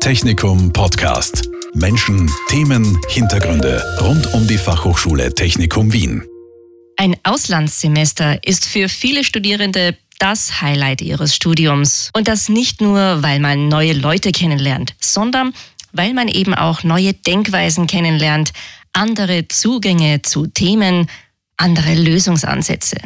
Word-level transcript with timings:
Technikum 0.00 0.72
Podcast. 0.72 1.50
Menschen, 1.74 2.30
Themen, 2.48 2.98
Hintergründe 3.10 3.84
rund 4.00 4.32
um 4.32 4.46
die 4.46 4.56
Fachhochschule 4.56 5.34
Technikum 5.34 5.92
Wien. 5.92 6.24
Ein 6.96 7.16
Auslandssemester 7.22 8.42
ist 8.42 8.64
für 8.64 8.88
viele 8.88 9.24
Studierende 9.24 9.96
das 10.18 10.62
Highlight 10.62 11.02
ihres 11.02 11.34
Studiums. 11.34 12.08
Und 12.14 12.28
das 12.28 12.48
nicht 12.48 12.80
nur, 12.80 13.22
weil 13.22 13.40
man 13.40 13.68
neue 13.68 13.92
Leute 13.92 14.32
kennenlernt, 14.32 14.94
sondern 15.00 15.52
weil 15.92 16.14
man 16.14 16.28
eben 16.28 16.54
auch 16.54 16.82
neue 16.82 17.12
Denkweisen 17.12 17.86
kennenlernt, 17.86 18.52
andere 18.94 19.48
Zugänge 19.48 20.22
zu 20.22 20.46
Themen, 20.46 21.10
andere 21.58 21.94
Lösungsansätze. 21.94 22.96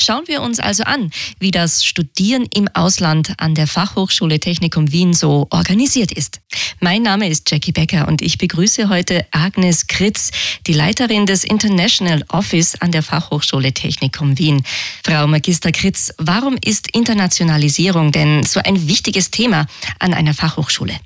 Schauen 0.00 0.26
wir 0.26 0.42
uns 0.42 0.60
also 0.60 0.84
an, 0.84 1.10
wie 1.38 1.50
das 1.50 1.84
Studieren 1.84 2.46
im 2.54 2.68
Ausland 2.68 3.34
an 3.38 3.54
der 3.54 3.66
Fachhochschule 3.66 4.40
Technikum 4.40 4.90
Wien 4.92 5.12
so 5.12 5.46
organisiert 5.50 6.12
ist. 6.12 6.40
Mein 6.80 7.02
Name 7.02 7.28
ist 7.28 7.50
Jackie 7.50 7.72
Becker 7.72 8.08
und 8.08 8.22
ich 8.22 8.38
begrüße 8.38 8.88
heute 8.88 9.26
Agnes 9.32 9.86
Kritz, 9.86 10.30
die 10.66 10.72
Leiterin 10.72 11.26
des 11.26 11.44
International 11.44 12.24
Office 12.28 12.76
an 12.76 12.92
der 12.92 13.02
Fachhochschule 13.02 13.72
Technikum 13.72 14.38
Wien. 14.38 14.62
Frau 15.04 15.26
Magister 15.26 15.72
Kritz, 15.72 16.12
warum 16.18 16.56
ist 16.64 16.94
Internationalisierung 16.94 18.12
denn 18.12 18.44
so 18.44 18.60
ein 18.60 18.88
wichtiges 18.88 19.30
Thema 19.30 19.66
an 19.98 20.14
einer 20.14 20.34
Fachhochschule? 20.34 20.98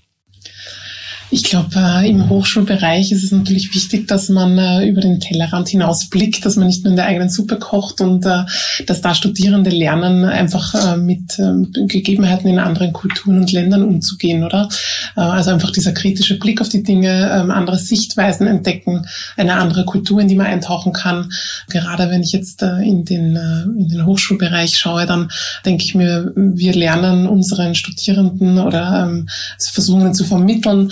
Ich 1.35 1.45
glaube, 1.45 1.71
äh, 1.77 2.11
im 2.11 2.29
Hochschulbereich 2.29 3.11
ist 3.11 3.25
es 3.25 3.33
natürlich 3.33 3.75
wichtig, 3.75 4.07
dass 4.07 4.29
man 4.29 4.59
äh, 4.59 4.87
über 4.87 5.01
den 5.01 5.19
Tellerrand 5.19 5.67
hinaus 5.67 6.11
blickt, 6.11 6.45
dass 6.45 6.57
man 6.57 6.67
nicht 6.67 6.85
nur 6.85 6.91
in 6.91 6.97
der 6.97 7.07
eigenen 7.07 7.31
Suppe 7.31 7.59
kocht 7.59 8.03
und 8.03 8.27
äh, 8.27 8.45
dass 8.87 9.01
da 9.01 9.15
Studierende 9.15 9.71
lernen, 9.71 10.27
einfach 10.27 10.99
mit 10.99 11.39
ähm, 11.39 11.73
Gegebenheiten 11.73 12.51
in 12.51 12.59
anderen 12.59 12.93
Kulturen 12.93 13.39
und 13.39 13.51
Ländern 13.51 13.83
umzugehen, 13.83 14.45
oder? 14.45 14.69
Also 15.15 15.53
einfach 15.53 15.71
dieser 15.71 15.93
kritische 15.93 16.39
Blick 16.39 16.61
auf 16.61 16.69
die 16.69 16.83
Dinge, 16.83 17.31
ähm, 17.33 17.51
andere 17.51 17.79
Sichtweisen 17.79 18.47
entdecken, 18.47 19.07
eine 19.39 19.55
andere 19.55 19.87
Kultur, 19.87 20.21
in 20.21 20.29
die 20.29 20.35
man 20.35 20.47
eintauchen 20.47 20.93
kann. 20.93 21.31
Gerade 21.71 22.11
wenn 22.11 22.23
ich 22.23 22.33
jetzt 22.33 22.63
in, 22.63 23.05
den, 23.07 23.37
in 23.79 23.89
den 23.89 24.05
Hochschulbereich 24.05 24.77
schaue, 24.77 25.07
dann 25.07 25.31
denke 25.65 25.85
ich 25.85 25.95
mir, 25.95 26.33
wir 26.35 26.75
lernen 26.75 27.27
unseren 27.27 27.75
Studierenden 27.75 28.59
oder 28.59 29.07
ähm, 29.07 29.29
versuchen 29.59 30.13
zu 30.15 30.25
vermitteln, 30.25 30.91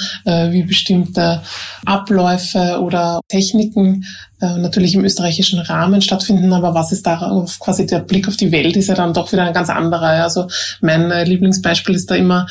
wie 0.52 0.62
bestimmte 0.62 1.42
Abläufe 1.84 2.80
oder 2.80 3.20
Techniken 3.28 4.04
äh, 4.40 4.56
natürlich 4.56 4.94
im 4.94 5.04
österreichischen 5.04 5.58
Rahmen 5.60 6.00
stattfinden, 6.00 6.52
aber 6.52 6.74
was 6.74 6.92
ist 6.92 7.06
darauf 7.06 7.58
quasi 7.58 7.86
der 7.86 7.98
Blick 7.98 8.26
auf 8.26 8.36
die 8.36 8.52
Welt 8.52 8.76
ist 8.76 8.88
ja 8.88 8.94
dann 8.94 9.12
doch 9.12 9.32
wieder 9.32 9.44
ein 9.44 9.52
ganz 9.52 9.68
anderer. 9.68 10.22
Also 10.22 10.46
mein 10.80 11.10
äh, 11.10 11.24
Lieblingsbeispiel 11.24 11.94
ist 11.94 12.10
da 12.10 12.14
immer 12.14 12.46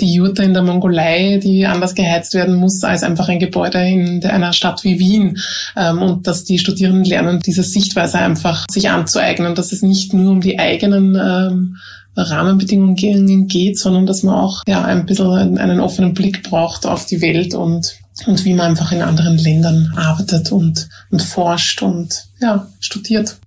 die 0.00 0.12
Jurte 0.12 0.42
in 0.42 0.52
der 0.52 0.62
Mongolei, 0.62 1.38
die 1.42 1.66
anders 1.66 1.94
geheizt 1.94 2.34
werden 2.34 2.56
muss 2.56 2.82
als 2.82 3.02
einfach 3.02 3.28
ein 3.28 3.38
Gebäude 3.38 3.78
in 3.78 4.24
einer 4.24 4.52
Stadt 4.52 4.82
wie 4.84 4.98
Wien. 4.98 5.38
Ähm, 5.76 6.02
und 6.02 6.26
dass 6.26 6.44
die 6.44 6.58
Studierenden 6.58 7.04
lernen, 7.04 7.40
diese 7.44 7.62
Sichtweise 7.62 8.18
einfach 8.18 8.64
sich 8.70 8.90
anzueignen, 8.90 9.54
dass 9.54 9.72
es 9.72 9.82
nicht 9.82 10.12
nur 10.12 10.32
um 10.32 10.40
die 10.40 10.58
eigenen 10.58 11.14
ähm, 11.14 11.76
Rahmenbedingungen 12.22 13.46
geht, 13.46 13.78
sondern 13.78 14.06
dass 14.06 14.22
man 14.22 14.34
auch 14.34 14.62
ja, 14.66 14.84
ein 14.84 15.06
bisschen 15.06 15.58
einen 15.58 15.80
offenen 15.80 16.14
Blick 16.14 16.42
braucht 16.42 16.86
auf 16.86 17.06
die 17.06 17.20
Welt 17.20 17.54
und, 17.54 17.96
und 18.26 18.44
wie 18.44 18.54
man 18.54 18.70
einfach 18.70 18.92
in 18.92 19.02
anderen 19.02 19.38
Ländern 19.38 19.92
arbeitet 19.96 20.52
und, 20.52 20.88
und 21.10 21.22
forscht 21.22 21.82
und 21.82 22.28
ja, 22.40 22.68
studiert. 22.80 23.38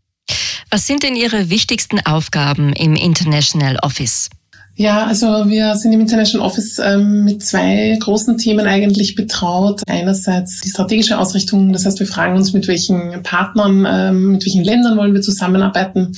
Was 0.69 0.88
sind 0.88 1.03
denn 1.03 1.16
Ihre 1.16 1.50
wichtigsten 1.50 2.00
Aufgaben 2.05 2.72
im 2.73 2.95
International 2.95 3.78
Office? 3.81 4.30
Ja, 4.75 5.05
also 5.05 5.27
wir 5.50 5.75
sind 5.75 5.91
im 5.91 6.00
International 6.00 6.47
Office 6.47 6.80
ähm, 6.80 7.25
mit 7.25 7.44
zwei 7.44 7.97
großen 8.00 8.38
Themen 8.38 8.66
eigentlich 8.66 9.16
betraut. 9.16 9.81
Einerseits 9.86 10.61
die 10.61 10.69
strategische 10.69 11.19
Ausrichtung, 11.19 11.73
das 11.73 11.86
heißt, 11.86 12.00
wir 12.00 12.08
fragen 12.08 12.38
uns, 12.38 12.53
mit 12.53 12.69
welchen 12.69 13.22
Partnern, 13.22 13.86
ähm, 13.88 14.31
mit 14.31 14.45
welchen 14.45 14.63
Ländern 14.63 14.97
wollen 14.97 15.13
wir 15.13 15.22
zusammenarbeiten 15.22 16.13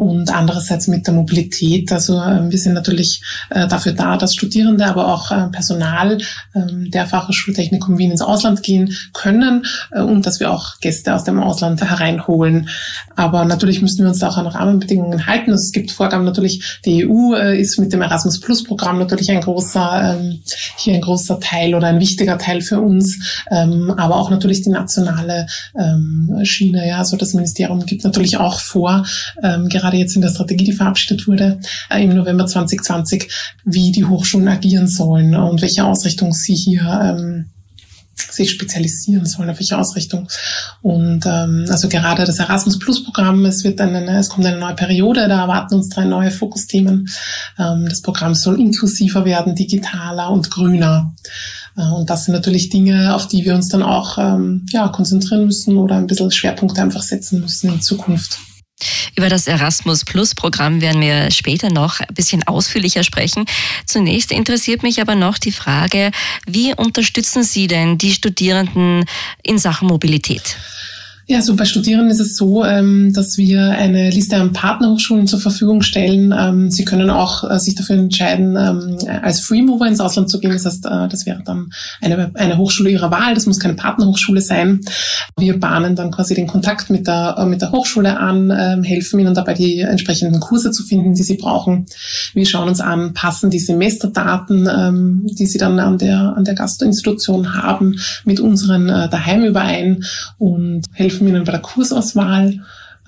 und 0.00 0.34
andererseits 0.34 0.88
mit 0.88 1.06
der 1.06 1.12
Mobilität. 1.12 1.92
Also 1.92 2.18
ähm, 2.18 2.50
wir 2.50 2.58
sind 2.58 2.72
natürlich 2.72 3.22
äh, 3.50 3.68
dafür 3.68 3.92
da, 3.92 4.16
dass 4.16 4.34
Studierende, 4.34 4.86
aber 4.86 5.12
auch 5.12 5.30
äh, 5.30 5.48
Personal 5.48 6.16
ähm, 6.54 6.90
der 6.90 7.06
Fachhochschultechnikum 7.06 7.98
Wien 7.98 8.10
ins 8.10 8.22
Ausland 8.22 8.62
gehen 8.62 8.96
können 9.12 9.66
äh, 9.90 10.00
und 10.00 10.24
dass 10.24 10.40
wir 10.40 10.50
auch 10.50 10.80
Gäste 10.80 11.14
aus 11.14 11.24
dem 11.24 11.38
Ausland 11.38 11.82
hereinholen. 11.82 12.70
Aber 13.16 13.44
natürlich 13.44 13.82
müssen 13.82 14.02
wir 14.02 14.08
uns 14.08 14.20
da 14.20 14.30
auch 14.30 14.38
an 14.38 14.46
Rahmenbedingungen 14.46 15.26
halten. 15.26 15.50
Also 15.50 15.62
es 15.62 15.72
gibt 15.72 15.90
Vorgaben 15.92 16.24
natürlich, 16.24 16.80
die 16.86 17.06
EU 17.06 17.34
äh, 17.34 17.60
ist 17.60 17.81
mit 17.82 17.92
dem 17.92 18.00
Erasmus 18.00 18.40
Plus 18.40 18.64
Programm 18.64 18.98
natürlich 18.98 19.30
ein 19.30 19.40
großer, 19.40 20.16
ähm, 20.16 20.40
hier 20.78 20.94
ein 20.94 21.00
großer 21.00 21.40
Teil 21.40 21.74
oder 21.74 21.88
ein 21.88 22.00
wichtiger 22.00 22.38
Teil 22.38 22.60
für 22.60 22.80
uns, 22.80 23.42
ähm, 23.50 23.92
aber 23.96 24.16
auch 24.16 24.30
natürlich 24.30 24.62
die 24.62 24.70
nationale 24.70 25.46
ähm, 25.78 26.40
Schiene. 26.44 26.86
Ja, 26.86 26.98
also 26.98 27.16
das 27.16 27.34
Ministerium 27.34 27.84
gibt 27.84 28.04
natürlich 28.04 28.38
auch 28.38 28.60
vor, 28.60 29.04
ähm, 29.42 29.68
gerade 29.68 29.96
jetzt 29.96 30.14
in 30.16 30.22
der 30.22 30.30
Strategie, 30.30 30.64
die 30.64 30.72
verabschiedet 30.72 31.26
wurde 31.26 31.58
äh, 31.90 32.02
im 32.02 32.14
November 32.14 32.46
2020, 32.46 33.30
wie 33.64 33.92
die 33.92 34.04
Hochschulen 34.04 34.48
agieren 34.48 34.86
sollen 34.86 35.34
und 35.34 35.60
welche 35.60 35.84
Ausrichtung 35.84 36.32
sie 36.32 36.54
hier 36.54 37.16
ähm, 37.18 37.51
sich 38.14 38.50
spezialisieren 38.50 39.26
sollen, 39.26 39.50
auf 39.50 39.58
welche 39.58 39.78
Ausrichtung. 39.78 40.28
Und 40.80 41.24
ähm, 41.26 41.66
also 41.68 41.88
gerade 41.88 42.24
das 42.24 42.38
Erasmus 42.38 42.78
Plus 42.78 43.04
Programm, 43.04 43.44
es 43.44 43.64
wird 43.64 43.80
eine, 43.80 44.18
es 44.18 44.28
kommt 44.28 44.46
eine 44.46 44.58
neue 44.58 44.74
Periode, 44.74 45.28
da 45.28 45.42
erwarten 45.42 45.74
uns 45.74 45.88
drei 45.88 46.04
neue 46.04 46.30
Fokusthemen. 46.30 47.08
Ähm, 47.58 47.86
das 47.88 48.02
Programm 48.02 48.34
soll 48.34 48.60
inklusiver 48.60 49.24
werden, 49.24 49.54
digitaler 49.54 50.30
und 50.30 50.50
grüner. 50.50 51.14
Äh, 51.76 51.82
und 51.82 52.10
das 52.10 52.24
sind 52.24 52.34
natürlich 52.34 52.68
Dinge, 52.68 53.14
auf 53.14 53.28
die 53.28 53.44
wir 53.44 53.54
uns 53.54 53.68
dann 53.68 53.82
auch 53.82 54.18
ähm, 54.18 54.66
ja, 54.70 54.88
konzentrieren 54.88 55.46
müssen 55.46 55.76
oder 55.76 55.96
ein 55.96 56.06
bisschen 56.06 56.30
Schwerpunkte 56.30 56.82
einfach 56.82 57.02
setzen 57.02 57.40
müssen 57.40 57.72
in 57.72 57.80
Zukunft. 57.80 58.38
Über 59.16 59.28
das 59.28 59.46
Erasmus 59.46 60.04
Plus 60.04 60.34
Programm 60.34 60.80
werden 60.80 61.00
wir 61.00 61.30
später 61.30 61.70
noch 61.70 62.00
ein 62.00 62.14
bisschen 62.14 62.42
ausführlicher 62.42 63.04
sprechen. 63.04 63.44
Zunächst 63.86 64.32
interessiert 64.32 64.82
mich 64.82 65.00
aber 65.00 65.14
noch 65.14 65.38
die 65.38 65.52
Frage, 65.52 66.10
wie 66.46 66.74
unterstützen 66.74 67.42
Sie 67.42 67.66
denn 67.66 67.98
die 67.98 68.12
Studierenden 68.12 69.04
in 69.42 69.58
Sachen 69.58 69.88
Mobilität? 69.88 70.56
Ja, 71.28 71.40
so 71.40 71.54
bei 71.54 71.64
Studierenden 71.64 72.10
ist 72.10 72.18
es 72.18 72.36
so, 72.36 72.64
ähm, 72.64 73.12
dass 73.14 73.38
wir 73.38 73.70
eine 73.70 74.10
Liste 74.10 74.36
an 74.36 74.52
Partnerhochschulen 74.52 75.28
zur 75.28 75.38
Verfügung 75.38 75.82
stellen. 75.82 76.34
Ähm, 76.36 76.68
sie 76.68 76.84
können 76.84 77.10
auch 77.10 77.48
äh, 77.48 77.60
sich 77.60 77.76
dafür 77.76 77.96
entscheiden, 77.96 78.56
ähm, 78.56 78.98
als 79.22 79.38
Freemover 79.40 79.86
ins 79.86 80.00
Ausland 80.00 80.30
zu 80.30 80.40
gehen. 80.40 80.50
Das 80.50 80.66
heißt, 80.66 80.84
äh, 80.84 81.08
das 81.08 81.24
wäre 81.24 81.42
dann 81.44 81.70
eine, 82.00 82.32
eine 82.34 82.58
Hochschule 82.58 82.90
ihrer 82.90 83.12
Wahl. 83.12 83.34
Das 83.34 83.46
muss 83.46 83.60
keine 83.60 83.74
Partnerhochschule 83.74 84.40
sein. 84.40 84.80
Wir 85.38 85.60
bahnen 85.60 85.94
dann 85.94 86.10
quasi 86.10 86.34
den 86.34 86.48
Kontakt 86.48 86.90
mit 86.90 87.06
der, 87.06 87.36
äh, 87.38 87.46
mit 87.46 87.62
der 87.62 87.70
Hochschule 87.70 88.18
an, 88.18 88.82
helfen 88.82 89.20
ihnen 89.20 89.34
dabei, 89.34 89.54
die 89.54 89.80
entsprechenden 89.80 90.40
Kurse 90.40 90.70
zu 90.70 90.82
finden, 90.82 91.14
die 91.14 91.22
sie 91.22 91.36
brauchen. 91.36 91.86
Wir 92.34 92.46
schauen 92.46 92.68
uns 92.68 92.80
an, 92.80 93.14
passen 93.14 93.50
die 93.50 93.58
Semesterdaten, 93.58 95.24
die 95.24 95.46
sie 95.46 95.58
dann 95.58 95.78
an 95.78 95.98
der, 95.98 96.34
an 96.36 96.44
der 96.44 96.54
Gastinstitution 96.54 97.54
haben, 97.54 97.96
mit 98.24 98.40
unseren 98.40 98.86
daheim 98.88 99.44
überein 99.44 100.04
und 100.38 100.82
helfen 100.92 101.11
helfen 101.12 101.28
ihnen 101.28 101.44
bei 101.44 101.52
der 101.52 101.60
Kursauswahl 101.60 102.58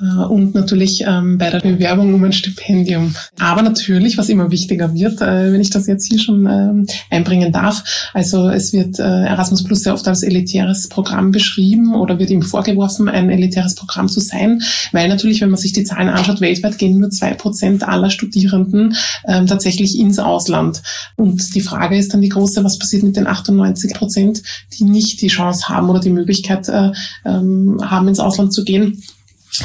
und 0.01 0.55
natürlich 0.55 1.05
ähm, 1.07 1.39
bei 1.39 1.51
der 1.51 1.61
Bewerbung 1.61 2.15
um 2.15 2.25
ein 2.25 2.33
Stipendium. 2.33 3.15
Aber 3.39 3.63
natürlich, 3.63 4.19
was 4.19 4.29
immer 4.29 4.51
wichtiger 4.51 4.93
wird, 4.93 5.21
äh, 5.21 5.53
wenn 5.53 5.61
ich 5.61 5.71
das 5.71 5.87
jetzt 5.87 6.09
hier 6.11 6.19
schon 6.19 6.47
ähm, 6.47 6.87
einbringen 7.11 7.53
darf, 7.53 8.11
also 8.13 8.49
es 8.49 8.73
wird 8.73 8.99
äh, 8.99 9.03
Erasmus 9.03 9.63
Plus 9.63 9.85
sehr 9.85 9.95
oft 9.95 10.09
als 10.09 10.25
elitäres 10.25 10.89
Programm 10.89 11.31
beschrieben 11.31 11.95
oder 11.95 12.19
wird 12.19 12.31
ihm 12.31 12.43
vorgeworfen, 12.43 13.09
ein 13.09 13.31
elitäres 13.31 13.77
Programm 13.77 14.09
zu 14.09 14.19
sein, 14.19 14.63
weil 14.91 15.09
natürlich, 15.09 15.41
wenn 15.41 15.51
man 15.51 15.61
sich 15.61 15.73
die 15.73 15.85
Zahlen 15.85 16.09
anschaut, 16.09 16.41
weltweit 16.41 16.77
gehen 16.79 16.99
nur 16.99 17.11
zwei 17.11 17.35
Prozent 17.35 17.87
aller 17.87 18.11
Studierenden 18.11 18.97
ähm, 19.29 19.47
tatsächlich 19.47 19.97
ins 19.97 20.19
Ausland. 20.19 20.83
Und 21.15 21.55
die 21.55 21.61
Frage 21.61 21.97
ist 21.97 22.13
dann 22.13 22.21
die 22.21 22.31
große, 22.31 22.65
was 22.65 22.81
passiert 22.81 23.05
mit 23.05 23.17
den 23.17 23.29
98 23.29 23.95
Prozent, 23.95 24.43
die 24.77 24.85
nicht 24.85 25.21
die 25.21 25.29
Chance 25.29 25.69
haben 25.69 25.89
oder 25.89 26.01
die 26.01 26.11
Möglichkeit 26.11 26.69
äh, 26.69 26.91
haben, 27.25 28.09
ins 28.09 28.19
Ausland 28.19 28.53
zu 28.53 28.65
gehen 28.65 29.03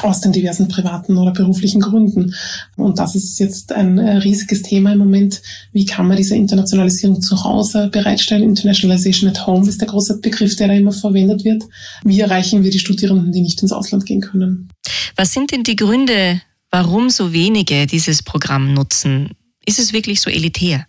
aus 0.02 0.22
den 0.22 0.32
diversen 0.32 0.68
privaten 0.68 1.18
oder 1.18 1.32
beruflichen 1.32 1.82
Gründen. 1.82 2.36
Und 2.76 3.00
das 3.00 3.16
ist 3.16 3.40
jetzt 3.40 3.72
ein 3.72 3.98
äh, 3.98 4.18
riesiges 4.18 4.62
Thema 4.62 4.94
im 4.94 5.00
Moment. 5.00 5.42
Wie 5.72 5.86
kann 5.86 6.08
man 6.08 6.18
diese 6.18 6.36
Internationalisierung 6.36 7.22
zu 7.22 7.44
Hause 7.44 7.90
bereitstellen? 7.92 8.44
Internationalization 8.44 9.30
at 9.30 9.46
Home 9.48 9.68
ist 9.68 9.82
der 9.82 9.88
große 9.88 10.20
Begriff, 10.20 10.56
der 10.56 10.68
da 10.68 10.74
immer 10.74 10.92
verwendet 10.92 11.44
wird. 11.44 11.64
Wie 12.04 12.20
erreichen 12.20 12.64
wir 12.64 12.72
die 12.72 12.80
Studierenden, 12.80 13.32
die 13.32 13.42
nicht 13.42 13.62
ins 13.62 13.72
Ausland 13.72 14.06
gehen 14.06 14.22
können? 14.22 14.70
Was 15.16 15.34
sind 15.34 15.52
denn 15.52 15.64
die 15.64 15.76
Gründe, 15.76 16.42
warum 16.72 17.10
so 17.10 17.34
wenige 17.34 17.88
dieses 17.88 18.24
Programm 18.24 18.74
nutzen? 18.74 19.32
Ist 19.66 19.80
es 19.80 19.94
wirklich 19.94 20.22
so 20.22 20.30
elitär? 20.30 20.86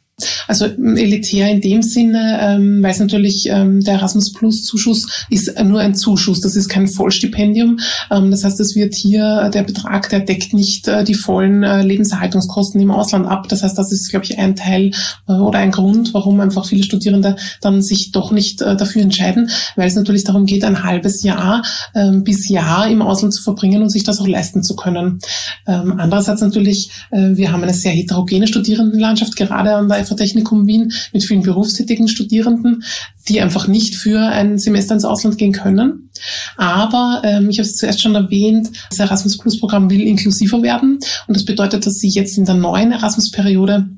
Also 0.46 0.66
elitär 0.66 1.50
in 1.50 1.60
dem 1.60 1.82
Sinne, 1.82 2.38
ähm, 2.40 2.82
weil 2.82 2.92
es 2.92 3.00
natürlich 3.00 3.48
ähm, 3.48 3.82
der 3.82 3.94
Erasmus 3.94 4.32
Plus 4.32 4.64
Zuschuss 4.64 5.26
ist 5.30 5.62
nur 5.62 5.80
ein 5.80 5.94
Zuschuss, 5.94 6.40
das 6.40 6.56
ist 6.56 6.68
kein 6.68 6.88
Vollstipendium. 6.88 7.78
Ähm, 8.10 8.30
das 8.30 8.44
heißt, 8.44 8.60
es 8.60 8.74
wird 8.74 8.94
hier 8.94 9.50
der 9.52 9.62
Betrag, 9.62 10.08
der 10.10 10.20
deckt 10.20 10.52
nicht 10.52 10.88
äh, 10.88 11.04
die 11.04 11.14
vollen 11.14 11.62
äh, 11.62 11.82
Lebenserhaltungskosten 11.82 12.80
im 12.80 12.90
Ausland 12.90 13.26
ab. 13.26 13.48
Das 13.48 13.62
heißt, 13.62 13.78
das 13.78 13.92
ist, 13.92 14.10
glaube 14.10 14.24
ich, 14.24 14.38
ein 14.38 14.56
Teil 14.56 14.92
äh, 15.28 15.32
oder 15.32 15.58
ein 15.58 15.70
Grund, 15.70 16.14
warum 16.14 16.40
einfach 16.40 16.66
viele 16.66 16.82
Studierende 16.82 17.36
dann 17.60 17.82
sich 17.82 18.12
doch 18.12 18.30
nicht 18.30 18.62
äh, 18.62 18.76
dafür 18.76 19.02
entscheiden, 19.02 19.50
weil 19.76 19.88
es 19.88 19.94
natürlich 19.94 20.24
darum 20.24 20.46
geht, 20.46 20.64
ein 20.64 20.82
halbes 20.82 21.22
Jahr 21.22 21.62
ähm, 21.94 22.24
bis 22.24 22.48
Jahr 22.48 22.88
im 22.88 23.02
Ausland 23.02 23.34
zu 23.34 23.42
verbringen 23.42 23.82
und 23.82 23.90
sich 23.90 24.04
das 24.04 24.20
auch 24.20 24.28
leisten 24.28 24.62
zu 24.62 24.76
können. 24.76 25.18
Ähm, 25.66 25.94
andererseits 25.98 26.40
natürlich, 26.40 26.90
äh, 27.10 27.36
wir 27.36 27.52
haben 27.52 27.62
eine 27.62 27.74
sehr 27.74 27.92
heterogene 27.92 28.46
Studierendenlandschaft, 28.46 29.36
gerade 29.36 29.74
an 29.74 29.88
der 29.88 29.98
Technikum 30.16 30.66
Wien 30.66 30.92
mit 31.12 31.24
vielen 31.24 31.42
berufstätigen 31.42 32.08
Studierenden, 32.08 32.84
die 33.28 33.40
einfach 33.40 33.68
nicht 33.68 33.94
für 33.94 34.20
ein 34.20 34.58
Semester 34.58 34.94
ins 34.94 35.04
Ausland 35.04 35.38
gehen 35.38 35.52
können. 35.52 36.10
Aber 36.56 37.22
ähm, 37.24 37.50
ich 37.50 37.58
habe 37.58 37.66
es 37.66 37.76
zuerst 37.76 38.00
schon 38.00 38.14
erwähnt, 38.14 38.70
das 38.90 38.98
Erasmus 38.98 39.38
Plus 39.38 39.58
Programm 39.58 39.90
will 39.90 40.02
inklusiver 40.02 40.62
werden 40.62 40.98
und 41.26 41.36
das 41.36 41.44
bedeutet, 41.44 41.86
dass 41.86 41.98
sie 41.98 42.08
jetzt 42.08 42.36
in 42.36 42.44
der 42.44 42.54
neuen 42.54 42.92
Erasmus-Periode 42.92 43.88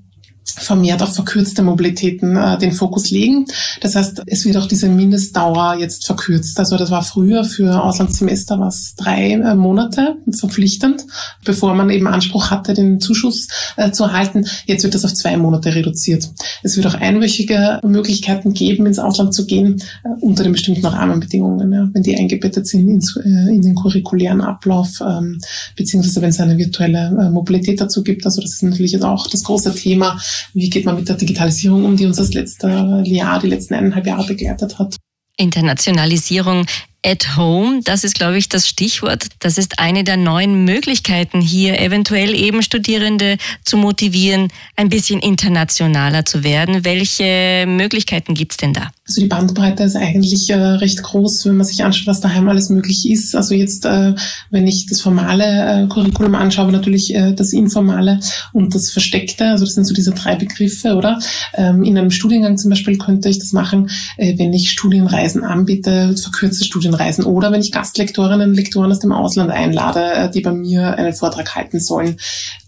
vermehrt 0.44 1.02
auf 1.02 1.14
verkürzte 1.14 1.62
Mobilitäten 1.62 2.36
äh, 2.36 2.58
den 2.58 2.72
Fokus 2.72 3.10
legen. 3.10 3.46
Das 3.80 3.94
heißt, 3.94 4.22
es 4.26 4.44
wird 4.44 4.56
auch 4.56 4.66
diese 4.66 4.88
Mindestdauer 4.88 5.76
jetzt 5.78 6.06
verkürzt. 6.06 6.58
Also 6.58 6.76
das 6.76 6.90
war 6.90 7.02
früher 7.02 7.44
für 7.44 7.82
Auslandssemester 7.82 8.58
was 8.58 8.94
drei 8.96 9.32
äh, 9.32 9.54
Monate 9.54 10.16
verpflichtend, 10.30 11.04
bevor 11.44 11.74
man 11.74 11.90
eben 11.90 12.06
Anspruch 12.06 12.50
hatte, 12.50 12.74
den 12.74 13.00
Zuschuss 13.00 13.48
äh, 13.76 13.90
zu 13.92 14.04
erhalten. 14.04 14.46
Jetzt 14.66 14.84
wird 14.84 14.94
das 14.94 15.04
auf 15.04 15.14
zwei 15.14 15.36
Monate 15.36 15.74
reduziert. 15.74 16.28
Es 16.62 16.76
wird 16.76 16.86
auch 16.86 16.94
einwöchige 16.94 17.80
Möglichkeiten 17.84 18.52
geben, 18.52 18.86
ins 18.86 18.98
Ausland 18.98 19.34
zu 19.34 19.46
gehen, 19.46 19.82
äh, 20.04 20.08
unter 20.20 20.42
den 20.42 20.52
bestimmten 20.52 20.86
Rahmenbedingungen, 20.86 21.72
ja, 21.72 21.88
wenn 21.92 22.02
die 22.02 22.16
eingebettet 22.16 22.66
sind 22.66 22.88
ins, 22.88 23.16
äh, 23.16 23.54
in 23.54 23.62
den 23.62 23.74
curriculären 23.74 24.40
Ablauf, 24.40 25.00
ähm, 25.00 25.40
beziehungsweise 25.76 26.20
wenn 26.20 26.30
es 26.30 26.40
eine 26.40 26.58
virtuelle 26.58 27.16
äh, 27.20 27.30
Mobilität 27.30 27.80
dazu 27.80 28.02
gibt. 28.02 28.26
Also 28.26 28.42
das 28.42 28.54
ist 28.54 28.62
natürlich 28.62 28.92
jetzt 28.92 29.04
auch 29.04 29.26
das 29.28 29.44
große 29.44 29.74
Thema 29.74 30.18
wie 30.54 30.70
geht 30.70 30.84
man 30.84 30.96
mit 30.96 31.08
der 31.08 31.16
Digitalisierung 31.16 31.84
um, 31.84 31.96
die 31.96 32.06
uns 32.06 32.16
das 32.16 32.32
letzte 32.32 33.02
Jahr, 33.04 33.40
die 33.40 33.48
letzten 33.48 33.74
eineinhalb 33.74 34.06
Jahre 34.06 34.26
begleitet 34.26 34.78
hat. 34.78 34.96
Internationalisierung 35.36 36.66
at 37.04 37.36
home, 37.36 37.80
das 37.84 38.04
ist, 38.04 38.14
glaube 38.14 38.38
ich, 38.38 38.48
das 38.48 38.68
Stichwort. 38.68 39.26
Das 39.40 39.58
ist 39.58 39.78
eine 39.78 40.04
der 40.04 40.16
neuen 40.16 40.64
Möglichkeiten 40.64 41.40
hier, 41.40 41.80
eventuell 41.80 42.34
eben 42.34 42.62
Studierende 42.62 43.38
zu 43.64 43.76
motivieren, 43.76 44.48
ein 44.76 44.88
bisschen 44.88 45.20
internationaler 45.20 46.24
zu 46.24 46.44
werden. 46.44 46.84
Welche 46.84 47.64
Möglichkeiten 47.66 48.34
gibt 48.34 48.52
es 48.52 48.56
denn 48.58 48.72
da? 48.72 48.90
Also 49.08 49.20
die 49.20 49.26
Bandbreite 49.26 49.82
ist 49.82 49.96
eigentlich 49.96 50.48
äh, 50.50 50.54
recht 50.54 51.02
groß, 51.02 51.44
wenn 51.46 51.56
man 51.56 51.66
sich 51.66 51.82
anschaut, 51.84 52.06
was 52.06 52.20
daheim 52.20 52.48
alles 52.48 52.70
möglich 52.70 53.10
ist. 53.10 53.34
Also 53.34 53.54
jetzt, 53.54 53.84
äh, 53.84 54.14
wenn 54.50 54.66
ich 54.66 54.86
das 54.86 55.00
formale 55.00 55.44
äh, 55.44 55.88
Curriculum 55.88 56.36
anschaue, 56.36 56.70
natürlich 56.70 57.14
äh, 57.14 57.34
das 57.34 57.52
informale 57.52 58.20
und 58.52 58.74
das 58.74 58.90
versteckte. 58.90 59.46
Also 59.46 59.64
das 59.64 59.74
sind 59.74 59.84
so 59.84 59.92
diese 59.92 60.12
drei 60.12 60.36
Begriffe, 60.36 60.94
oder? 60.94 61.18
Ähm, 61.54 61.82
in 61.82 61.98
einem 61.98 62.12
Studiengang 62.12 62.56
zum 62.58 62.70
Beispiel 62.70 62.96
könnte 62.96 63.28
ich 63.28 63.38
das 63.38 63.52
machen, 63.52 63.90
äh, 64.16 64.38
wenn 64.38 64.52
ich 64.52 64.70
Studienreisen 64.70 65.42
anbiete, 65.42 66.16
verkürzte 66.16 66.64
Studienreisen 66.92 67.24
oder 67.24 67.52
wenn 67.52 67.60
ich 67.60 67.72
Gastlektorinnen 67.72 68.50
und 68.50 68.56
Lektoren 68.56 68.90
aus 68.90 69.00
dem 69.00 69.12
Ausland 69.12 69.50
einlade, 69.50 70.12
äh, 70.12 70.30
die 70.30 70.40
bei 70.40 70.52
mir 70.52 70.96
einen 70.96 71.12
Vortrag 71.12 71.54
halten 71.54 71.80
sollen 71.80 72.16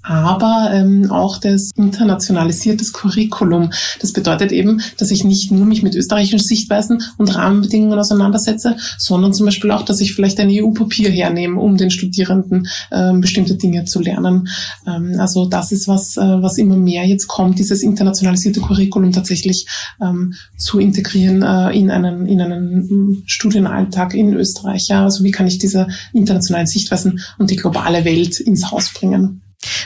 aber 0.05 0.71
ähm, 0.73 1.11
auch 1.11 1.39
das 1.39 1.71
internationalisiertes 1.77 2.93
Curriculum. 2.93 3.71
Das 4.01 4.13
bedeutet 4.13 4.53
eben, 4.53 4.83
dass 4.99 5.11
ich 5.11 5.25
nicht 5.25 5.51
nur 5.51 5.65
mich 5.65 5.83
mit 5.83 5.95
österreichischen 5.95 6.39
Sichtweisen 6.39 7.03
und 7.17 7.35
Rahmenbedingungen 7.35 7.99
auseinandersetze, 7.99 8.77
sondern 8.99 9.33
zum 9.33 9.47
Beispiel 9.47 9.71
auch, 9.71 9.83
dass 9.83 10.01
ich 10.01 10.15
vielleicht 10.15 10.39
ein 10.41 10.51
EU-Papier 10.51 11.11
hernehme, 11.11 11.59
um 11.59 11.77
den 11.77 11.91
Studierenden 11.91 12.69
ähm, 12.93 13.21
bestimmte 13.21 13.55
Dinge 13.55 13.87
zu 13.87 14.01
lernen. 14.01 14.49
Ähm, 14.87 15.17
also 15.19 15.47
das 15.47 15.73
ist 15.73 15.89
was, 15.89 16.19
äh, 16.19 16.21
was 16.21 16.59
immer 16.59 16.77
mehr 16.77 17.07
jetzt 17.07 17.27
kommt, 17.27 17.59
dieses 17.59 17.83
internationalisierte 17.83 18.61
Curriculum 18.61 19.13
tatsächlich 19.13 19.67
ähm, 20.03 20.35
zu 20.59 20.79
integrieren 20.79 21.43
äh, 21.43 21.71
in 21.71 21.91
einen 21.91 22.27
in 22.27 22.41
einen 22.41 23.23
Studienalltag 23.27 24.15
in 24.15 24.35
Österreich. 24.35 24.89
Ja, 24.89 25.05
also 25.05 25.25
wie 25.25 25.31
kann 25.31 25.47
ich 25.47 25.59
diese 25.59 25.89
internationalen 26.13 26.67
Sichtweisen 26.67 27.21
und 27.39 27.51
die 27.51 27.57
globale 27.57 28.05
Welt 28.05 28.41
ins 28.41 28.71
Haus 28.71 28.93
bringen? 28.93 29.41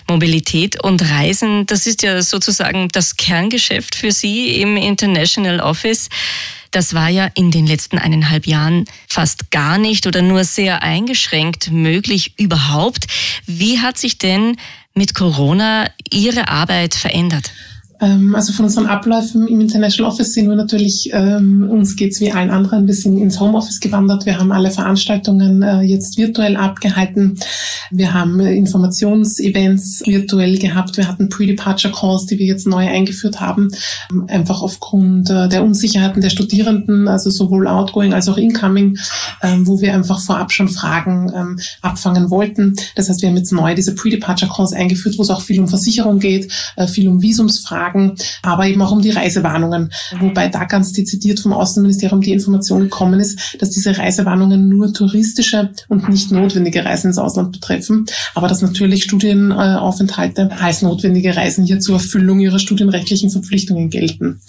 Mobilität 0.09 0.83
und 0.83 1.03
Reisen, 1.11 1.67
das 1.67 1.87
ist 1.87 2.03
ja 2.03 2.23
sozusagen 2.23 2.89
das 2.89 3.17
Kerngeschäft 3.17 3.95
für 3.95 4.13
Sie 4.13 4.61
im 4.61 4.77
International 4.77 5.61
Office. 5.61 6.09
Das 6.71 6.95
war 6.95 7.09
ja 7.09 7.31
in 7.35 7.51
den 7.51 7.67
letzten 7.67 7.99
eineinhalb 7.99 8.47
Jahren 8.47 8.85
fast 9.09 9.51
gar 9.51 9.79
nicht 9.79 10.07
oder 10.07 10.23
nur 10.23 10.45
sehr 10.45 10.83
eingeschränkt 10.83 11.71
möglich 11.71 12.35
überhaupt. 12.39 13.07
Wie 13.47 13.81
hat 13.81 13.99
sich 13.99 14.19
denn 14.19 14.57
mit 14.95 15.15
Corona 15.15 15.91
Ihre 16.11 16.49
Arbeit 16.49 16.95
verändert? 16.95 17.53
Ähm, 18.01 18.35
also 18.35 18.53
von 18.53 18.65
unseren 18.67 18.87
Abläufen 18.87 19.49
im 19.49 19.61
International 19.61 20.11
Office 20.13 20.33
sind 20.33 20.49
wir 20.49 20.57
natürlich, 20.57 21.11
ähm, 21.13 21.69
uns 21.69 21.97
geht's 21.97 22.21
wie 22.21 22.31
allen 22.31 22.51
anderen 22.51 22.81
ein 22.81 22.87
bisschen 22.87 23.19
ins 23.19 23.41
Homeoffice 23.41 23.81
gewandert. 23.81 24.25
Wir 24.27 24.39
haben 24.39 24.53
alle 24.53 24.71
Veranstaltungen 24.71 25.63
äh, 25.63 25.81
jetzt 25.83 26.17
virtuell 26.17 26.57
abgehalten. 26.57 27.39
Wir 27.91 28.15
haben 28.15 28.39
äh, 28.41 28.55
Informationsevents 28.55 30.03
virtuell 30.07 30.59
gehabt. 30.59 30.97
Wir 30.97 31.09
hatten 31.09 31.29
Pre-Departure 31.29 31.93
Calls, 31.93 32.27
die 32.27 32.39
wir 32.39 32.47
jetzt 32.47 32.67
neu 32.67 32.87
eingeführt 32.87 33.41
haben, 33.41 33.71
ähm, 34.11 34.27
einfach 34.29 34.63
aufgrund 34.63 35.31
äh, 35.31 35.49
der 35.49 35.65
Unsicherheiten 35.65 36.23
der 36.23 36.31
Studierenden, 36.31 37.09
also 37.09 37.31
sowohl 37.31 37.67
outgoing 37.67 38.13
als 38.13 38.29
auch 38.29 38.37
incoming, 38.37 38.99
ähm, 39.43 39.67
wo 39.67 39.81
wir 39.81 39.93
einfach 39.95 40.21
vorab 40.21 40.53
schon 40.53 40.69
Fragen 40.69 41.33
ähm, 41.35 41.59
abfangen 41.83 42.31
wollten. 42.31 42.77
Das 42.95 43.09
heißt, 43.09 43.23
wir 43.23 43.29
haben 43.29 43.37
jetzt 43.37 43.53
neu 43.53 43.75
diese 43.75 43.95
Pre-Departure 43.95 44.53
Calls 44.55 44.73
eingeführt, 44.73 45.19
wo 45.19 45.23
es 45.23 45.31
auch 45.31 45.41
viel 45.41 45.59
um 45.61 45.67
Versicherung 45.69 46.21
geht, 46.21 46.53
äh, 46.77 46.87
viel 46.87 47.09
um 47.09 47.23
Visumsfragen 47.23 47.88
Fragen, 47.89 48.15
aber 48.43 48.67
eben 48.67 48.83
auch 48.83 48.93
um 48.93 49.03
die 49.03 49.11
Reisewarnungen. 49.11 49.91
Wobei 50.21 50.49
da 50.49 50.65
ganz 50.65 50.93
dezidiert 50.93 51.41
vom 51.41 51.53
Außenministerium 51.53 52.21
die 52.21 52.33
Information 52.33 52.83
gekommen 52.83 53.21
ist, 53.21 53.57
dass 53.61 53.71
diese 53.71 53.97
Reisewarnungen 53.97 54.69
nur 54.69 54.93
touristische 54.93 55.71
und 55.89 56.09
nicht 56.09 56.31
notwendige 56.31 56.85
Reisen 56.85 57.09
ins 57.09 57.19
Ausland 57.19 57.53
betreffen, 57.53 58.07
aber 58.35 58.49
dass 58.49 58.63
natürlich 58.63 59.05
Studienaufenthalte 59.05 60.51
als 60.61 60.83
notwendige 60.83 61.37
Reisen 61.37 61.65
hier 61.65 61.81
zur 61.81 61.97
Erfüllung 61.97 62.41
ihrer 62.41 62.59
studienrechtlichen 62.59 63.31
Verpflichtungen 63.31 63.91
gelten. 63.91 64.41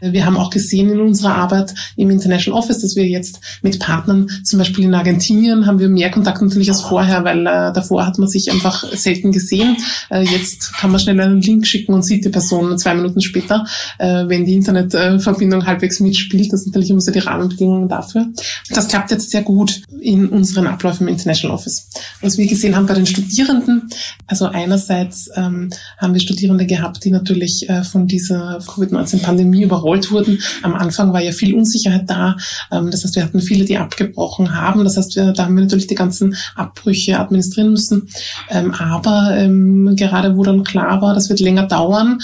Wir 0.00 0.26
haben 0.26 0.36
auch 0.36 0.50
gesehen 0.50 0.90
in 0.90 1.00
unserer 1.00 1.34
Arbeit 1.34 1.74
im 1.96 2.10
International 2.10 2.58
Office, 2.58 2.80
dass 2.80 2.96
wir 2.96 3.06
jetzt 3.06 3.40
mit 3.62 3.78
Partnern, 3.78 4.28
zum 4.44 4.58
Beispiel 4.58 4.84
in 4.84 4.94
Argentinien, 4.94 5.66
haben 5.66 5.78
wir 5.78 5.88
mehr 5.88 6.10
Kontakt 6.10 6.42
natürlich 6.42 6.68
als 6.68 6.82
vorher, 6.82 7.24
weil 7.24 7.40
äh, 7.46 7.72
davor 7.72 8.06
hat 8.06 8.18
man 8.18 8.28
sich 8.28 8.50
einfach 8.50 8.84
selten 8.92 9.32
gesehen. 9.32 9.76
Äh, 10.10 10.22
jetzt 10.22 10.74
kann 10.74 10.90
man 10.90 11.00
schnell 11.00 11.20
einen 11.20 11.40
Link 11.40 11.66
schicken 11.66 11.94
und 11.94 12.02
sieht 12.02 12.24
die 12.24 12.30
Person 12.30 12.78
zwei 12.86 12.94
Minuten 12.94 13.20
später, 13.20 13.66
äh, 13.98 14.28
wenn 14.28 14.44
die 14.44 14.54
Internetverbindung 14.54 15.66
halbwegs 15.66 15.98
mitspielt. 15.98 16.52
Das 16.52 16.62
sind 16.62 16.72
natürlich 16.72 16.90
immer 16.90 17.00
so 17.00 17.10
die 17.10 17.18
Rahmenbedingungen 17.18 17.88
dafür. 17.88 18.26
Das 18.70 18.86
klappt 18.86 19.10
jetzt 19.10 19.30
sehr 19.30 19.42
gut 19.42 19.82
in 20.00 20.28
unseren 20.28 20.68
Abläufen 20.68 21.08
im 21.08 21.12
International 21.14 21.56
Office. 21.56 21.88
Was 22.20 22.38
wir 22.38 22.46
gesehen 22.46 22.76
haben 22.76 22.86
bei 22.86 22.94
den 22.94 23.06
Studierenden, 23.06 23.90
also 24.28 24.46
einerseits 24.46 25.28
ähm, 25.34 25.70
haben 25.98 26.14
wir 26.14 26.20
Studierende 26.20 26.64
gehabt, 26.64 27.04
die 27.04 27.10
natürlich 27.10 27.68
äh, 27.68 27.82
von 27.82 28.06
dieser 28.06 28.60
Covid-19-Pandemie 28.64 29.64
überrollt 29.64 30.12
wurden. 30.12 30.38
Am 30.62 30.74
Anfang 30.74 31.12
war 31.12 31.20
ja 31.20 31.32
viel 31.32 31.56
Unsicherheit 31.56 32.08
da. 32.08 32.36
Ähm, 32.70 32.92
das 32.92 33.02
heißt, 33.02 33.16
wir 33.16 33.24
hatten 33.24 33.40
viele, 33.40 33.64
die 33.64 33.78
abgebrochen 33.78 34.54
haben. 34.54 34.84
Das 34.84 34.96
heißt, 34.96 35.16
wir, 35.16 35.32
da 35.32 35.46
haben 35.46 35.56
wir 35.56 35.62
natürlich 35.62 35.88
die 35.88 35.96
ganzen 35.96 36.36
Abbrüche 36.54 37.18
administrieren 37.18 37.72
müssen. 37.72 38.08
Ähm, 38.48 38.72
aber 38.74 39.36
ähm, 39.36 39.96
gerade 39.96 40.36
wo 40.36 40.44
dann 40.44 40.62
klar 40.62 41.02
war, 41.02 41.12
das 41.12 41.28
wird 41.28 41.40
länger 41.40 41.66
dauern, 41.66 42.20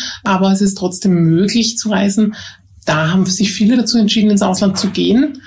aber 0.53 0.57
es 0.57 0.61
ist 0.61 0.77
trotzdem 0.77 1.15
möglich 1.15 1.79
zu 1.79 1.89
reisen. 1.89 2.35
Da 2.85 3.13
haben 3.13 3.27
sich 3.27 3.53
viele 3.53 3.77
dazu 3.77 3.97
entschieden, 3.97 4.31
ins 4.31 4.43
Ausland 4.43 4.77
zu 4.77 4.91
gehen. 4.91 5.41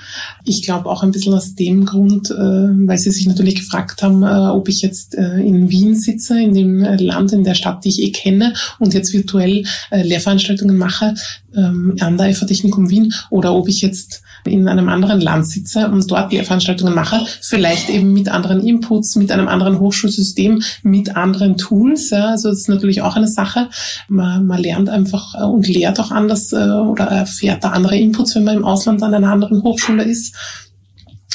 Ich 0.44 0.62
glaube 0.62 0.88
auch 0.88 1.02
ein 1.02 1.10
bisschen 1.10 1.34
aus 1.34 1.54
dem 1.54 1.84
Grund, 1.84 2.30
äh, 2.30 2.34
weil 2.34 2.96
sie 2.96 3.10
sich 3.10 3.26
natürlich 3.26 3.56
gefragt 3.56 4.02
haben, 4.02 4.22
äh, 4.22 4.26
ob 4.26 4.68
ich 4.68 4.80
jetzt 4.80 5.14
äh, 5.14 5.40
in 5.40 5.68
Wien 5.70 5.94
sitze, 5.94 6.40
in 6.40 6.54
dem 6.54 6.80
Land, 6.80 7.32
in 7.32 7.44
der 7.44 7.54
Stadt, 7.54 7.84
die 7.84 7.90
ich 7.90 8.02
eh 8.02 8.12
kenne 8.12 8.54
und 8.78 8.94
jetzt 8.94 9.12
virtuell 9.12 9.64
Lehrveranstaltungen 9.90 10.76
mache 10.76 11.14
ähm, 11.56 11.96
an 12.00 12.16
der 12.16 12.34
FH 12.34 12.46
Technikum 12.46 12.90
Wien 12.90 13.12
oder 13.30 13.54
ob 13.54 13.68
ich 13.68 13.82
jetzt 13.82 14.22
in 14.44 14.68
einem 14.68 14.88
anderen 14.88 15.20
Land 15.20 15.48
sitze 15.48 15.88
und 15.88 16.10
dort 16.10 16.32
Lehrveranstaltungen 16.32 16.94
mache, 16.94 17.20
vielleicht 17.40 17.90
eben 17.90 18.12
mit 18.12 18.28
anderen 18.28 18.64
Inputs, 18.64 19.16
mit 19.16 19.32
einem 19.32 19.48
anderen 19.48 19.80
Hochschulsystem, 19.80 20.62
mit 20.82 21.16
anderen 21.16 21.56
Tools. 21.56 22.10
Ja. 22.10 22.30
Also 22.30 22.50
das 22.50 22.58
ist 22.58 22.68
natürlich 22.68 23.02
auch 23.02 23.16
eine 23.16 23.26
Sache. 23.26 23.68
Man, 24.08 24.46
man 24.46 24.60
lernt 24.60 24.88
einfach 24.88 25.34
und 25.34 25.66
lehrt 25.66 25.98
auch 25.98 26.12
anders 26.12 26.52
oder 26.52 27.25
erfährt 27.26 27.64
da 27.64 27.70
andere 27.70 27.96
Inputs, 27.96 28.34
wenn 28.34 28.44
man 28.44 28.56
im 28.56 28.64
Ausland 28.64 29.02
an 29.02 29.14
einer 29.14 29.32
anderen 29.32 29.62
Hochschule 29.62 30.04
ist. 30.04 30.34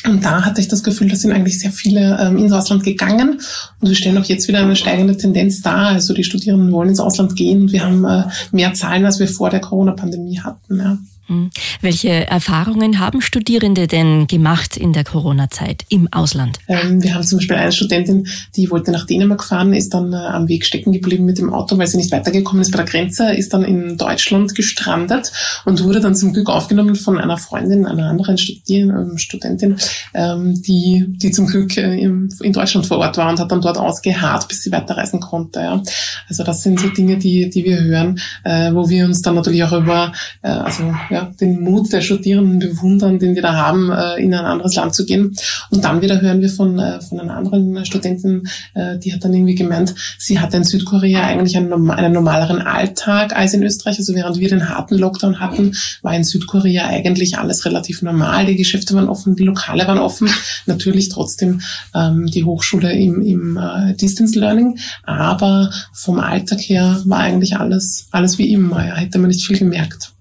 Und 0.04 0.26
da 0.26 0.44
hatte 0.44 0.62
ich 0.62 0.68
das 0.68 0.84
Gefühl, 0.84 1.10
da 1.10 1.16
sind 1.16 1.32
eigentlich 1.32 1.60
sehr 1.60 1.72
viele 1.72 2.18
ähm, 2.20 2.38
ins 2.38 2.52
Ausland 2.52 2.84
gegangen. 2.84 3.40
Und 3.80 3.88
wir 3.88 3.96
stellen 3.96 4.18
auch 4.18 4.26
jetzt 4.26 4.48
wieder 4.48 4.60
eine 4.60 4.76
steigende 4.76 5.16
Tendenz 5.16 5.62
dar. 5.62 5.90
Also 5.90 6.14
die 6.14 6.24
Studierenden 6.24 6.72
wollen 6.72 6.90
ins 6.90 7.00
Ausland 7.00 7.36
gehen 7.36 7.62
und 7.62 7.72
wir 7.72 7.84
haben 7.84 8.04
äh, 8.06 8.24
mehr 8.52 8.74
Zahlen, 8.74 9.06
als 9.06 9.20
wir 9.20 9.28
vor 9.28 9.52
der 9.52 9.62
Corona-Pandemie 9.62 10.40
hatten. 10.40 10.80
Ja. 10.80 10.98
Hm. 11.32 11.50
Welche 11.80 12.28
Erfahrungen 12.28 13.00
haben 13.00 13.22
Studierende 13.22 13.88
denn 13.88 14.28
gemacht 14.28 14.76
in 14.76 14.92
der 14.92 15.06
Corona-Zeit 15.06 15.86
im 15.88 16.10
Ausland? 16.12 16.60
Ähm, 16.68 17.02
wir 17.02 17.16
haben 17.16 17.24
zum 17.24 17.40
Beispiel 17.40 17.56
eine 17.56 17.72
Studentin, 17.72 18.28
die 18.58 18.70
wollte 18.70 18.92
nach 18.92 19.06
Dänemark 19.06 19.42
fahren, 19.42 19.74
ist 19.74 19.94
dann 19.94 20.12
äh, 20.12 20.18
am 20.18 20.50
Weg 20.50 20.66
stecken 20.66 20.92
geblieben 20.92 21.24
mit 21.24 21.38
dem 21.38 21.54
Auto, 21.54 21.78
weil 21.78 21.88
sie 21.88 21.96
nicht 21.96 22.12
weitergekommen 22.12 22.62
ist 22.62 22.72
bei 22.72 22.78
der 22.80 22.86
Grenze, 22.86 23.34
ist 23.34 23.54
dann 23.54 23.64
in 23.64 23.98
Deutschland 23.98 24.56
gestrandet 24.56 25.32
und 25.64 25.82
wurde 25.86 26.02
dann 26.02 26.16
zum 26.16 26.34
Glück 26.34 26.50
aufgenommen 26.50 26.96
von 26.96 27.18
einer 27.18 27.38
Freundin, 27.38 27.86
einer 27.86 28.10
anderen 28.10 28.38
Studien, 28.38 28.90
äh, 28.90 29.18
Studentin, 29.18 29.78
ähm, 30.14 30.62
die, 30.62 31.06
die 31.08 31.32
zum 31.32 31.48
Glück 31.48 31.78
äh, 31.78 31.98
in 31.98 32.54
Deutschland 32.54 32.86
vor 32.86 32.98
Ort 32.98 33.18
war 33.18 33.30
und 33.30 33.40
hat 33.40 33.54
dann 33.54 33.62
dort 33.62 33.78
ausgeharrt, 33.78 34.50
bis 34.50 34.64
sie 34.64 34.72
weiterreisen 34.74 35.22
konnte. 35.22 35.62
Ja. 35.62 35.82
Also 36.28 36.44
das 36.44 36.62
sind 36.64 36.78
so 36.78 36.90
Dinge, 36.90 37.18
die, 37.18 37.50
die 37.50 37.64
wir 37.64 37.80
hören, 37.80 38.20
äh, 38.44 38.74
wo 38.74 38.90
wir 38.90 39.06
uns 39.06 39.22
dann 39.22 39.36
natürlich 39.36 39.64
auch 39.64 39.72
über, 39.72 40.12
äh, 40.42 40.50
also 40.50 40.94
ja, 41.10 41.21
den 41.40 41.62
Mut 41.62 41.92
der 41.92 42.02
Studierenden 42.02 42.60
bewundern, 42.60 43.20
den 43.20 43.36
die 43.36 43.42
da 43.42 43.54
haben, 43.54 43.92
äh, 43.92 44.16
in 44.22 44.34
ein 44.34 44.46
anderes 44.46 44.76
Land 44.76 44.96
zu 44.96 45.06
gehen. 45.06 45.36
Und 45.70 45.84
dann 45.84 46.02
wieder 46.02 46.22
hören 46.22 46.42
wir 46.42 46.50
von, 46.50 46.80
äh, 46.80 47.02
von 47.02 47.20
einer 47.20 47.36
anderen 47.36 47.86
Studentin, 47.86 48.48
äh, 48.74 48.98
die 48.98 49.14
hat 49.14 49.24
dann 49.24 49.34
irgendwie 49.34 49.56
gemeint, 49.56 49.96
sie 50.18 50.40
hatte 50.40 50.58
in 50.58 50.64
Südkorea 50.64 51.22
eigentlich 51.22 51.58
einen, 51.58 51.92
einen 51.92 52.14
normaleren 52.14 52.62
Alltag 52.62 53.36
als 53.36 53.54
in 53.54 53.64
Österreich. 53.64 53.98
Also 53.98 54.16
während 54.16 54.40
wir 54.40 54.50
den 54.50 54.70
harten 54.70 54.98
Lockdown 54.98 55.40
hatten, 55.40 55.76
war 56.02 56.16
in 56.16 56.24
Südkorea 56.24 56.88
eigentlich 56.88 57.38
alles 57.38 57.66
relativ 57.66 58.02
normal. 58.02 58.46
Die 58.46 58.56
Geschäfte 58.56 58.94
waren 58.96 59.10
offen, 59.10 59.36
die 59.36 59.44
Lokale 59.44 59.88
waren 59.88 60.00
offen. 60.00 60.30
Natürlich 60.66 61.10
trotzdem 61.10 61.62
ähm, 61.96 62.28
die 62.28 62.44
Hochschule 62.44 62.94
im, 62.94 63.22
im 63.22 63.58
äh, 63.58 63.94
Distance 63.96 64.40
Learning, 64.40 64.78
aber 65.04 65.72
vom 65.94 66.20
Alltag 66.20 66.60
her 66.62 67.02
war 67.06 67.20
eigentlich 67.20 67.58
alles, 67.58 68.08
alles 68.12 68.38
wie 68.38 68.52
immer. 68.52 68.86
Ja, 68.86 68.96
hätte 68.96 69.20
man 69.20 69.30
nicht 69.30 69.46
viel 69.46 69.58
gemerkt. 69.58 70.12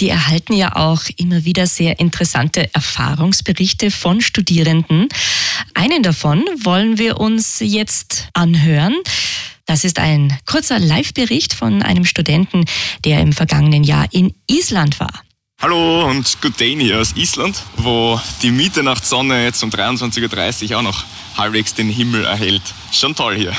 Sie 0.00 0.08
erhalten 0.08 0.54
ja 0.54 0.76
auch 0.76 1.02
immer 1.18 1.44
wieder 1.44 1.66
sehr 1.66 2.00
interessante 2.00 2.72
Erfahrungsberichte 2.72 3.90
von 3.90 4.22
Studierenden. 4.22 5.08
Einen 5.74 6.02
davon 6.02 6.42
wollen 6.64 6.96
wir 6.96 7.20
uns 7.20 7.58
jetzt 7.60 8.28
anhören. 8.32 8.94
Das 9.66 9.84
ist 9.84 9.98
ein 9.98 10.34
kurzer 10.46 10.78
Live-Bericht 10.78 11.52
von 11.52 11.82
einem 11.82 12.06
Studenten, 12.06 12.64
der 13.04 13.20
im 13.20 13.34
vergangenen 13.34 13.84
Jahr 13.84 14.06
in 14.10 14.32
Island 14.46 15.00
war. 15.00 15.12
Hallo 15.60 16.08
und 16.08 16.40
good 16.40 16.58
day 16.58 16.74
hier 16.80 16.98
aus 16.98 17.14
Island, 17.14 17.62
wo 17.76 18.18
die 18.40 18.52
Mitternachtssonne 18.52 19.44
jetzt 19.44 19.62
um 19.62 19.68
23.30 19.68 20.70
Uhr 20.70 20.78
auch 20.78 20.82
noch 20.82 21.04
halbwegs 21.36 21.74
den 21.74 21.90
Himmel 21.90 22.24
erhält. 22.24 22.62
Schon 22.90 23.14
toll 23.14 23.36
hier. 23.36 23.54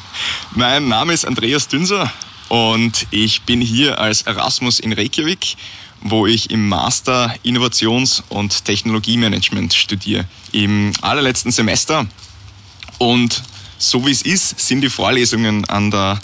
mein 0.54 0.88
Name 0.88 1.12
ist 1.12 1.26
Andreas 1.26 1.68
Dünser 1.68 2.10
und 2.48 3.06
ich 3.10 3.42
bin 3.42 3.60
hier 3.60 3.98
als 3.98 4.22
Erasmus 4.22 4.80
in 4.80 4.94
Reykjavik 4.94 5.56
wo 6.02 6.26
ich 6.26 6.50
im 6.50 6.68
Master 6.68 7.34
Innovations- 7.42 8.22
und 8.28 8.64
Technologiemanagement 8.64 9.72
studiere. 9.72 10.24
Im 10.52 10.92
allerletzten 11.00 11.52
Semester. 11.52 12.06
Und 12.98 13.42
so 13.78 14.06
wie 14.06 14.10
es 14.10 14.22
ist, 14.22 14.60
sind 14.60 14.80
die 14.80 14.90
Vorlesungen 14.90 15.64
an 15.66 15.90
der 15.90 16.20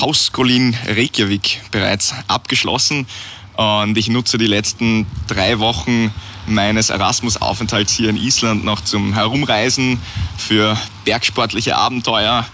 Hausskolin 0.00 0.76
Reykjavik 0.86 1.62
bereits 1.70 2.14
abgeschlossen. 2.28 3.06
Und 3.54 3.98
ich 3.98 4.08
nutze 4.08 4.38
die 4.38 4.46
letzten 4.46 5.06
drei 5.26 5.58
Wochen 5.58 6.12
meines 6.46 6.90
Erasmus-Aufenthalts 6.90 7.92
hier 7.92 8.10
in 8.10 8.16
Island 8.16 8.64
noch 8.64 8.80
zum 8.80 9.12
Herumreisen, 9.12 10.00
für 10.36 10.76
bergsportliche 11.04 11.76
Abenteuer, 11.76 12.46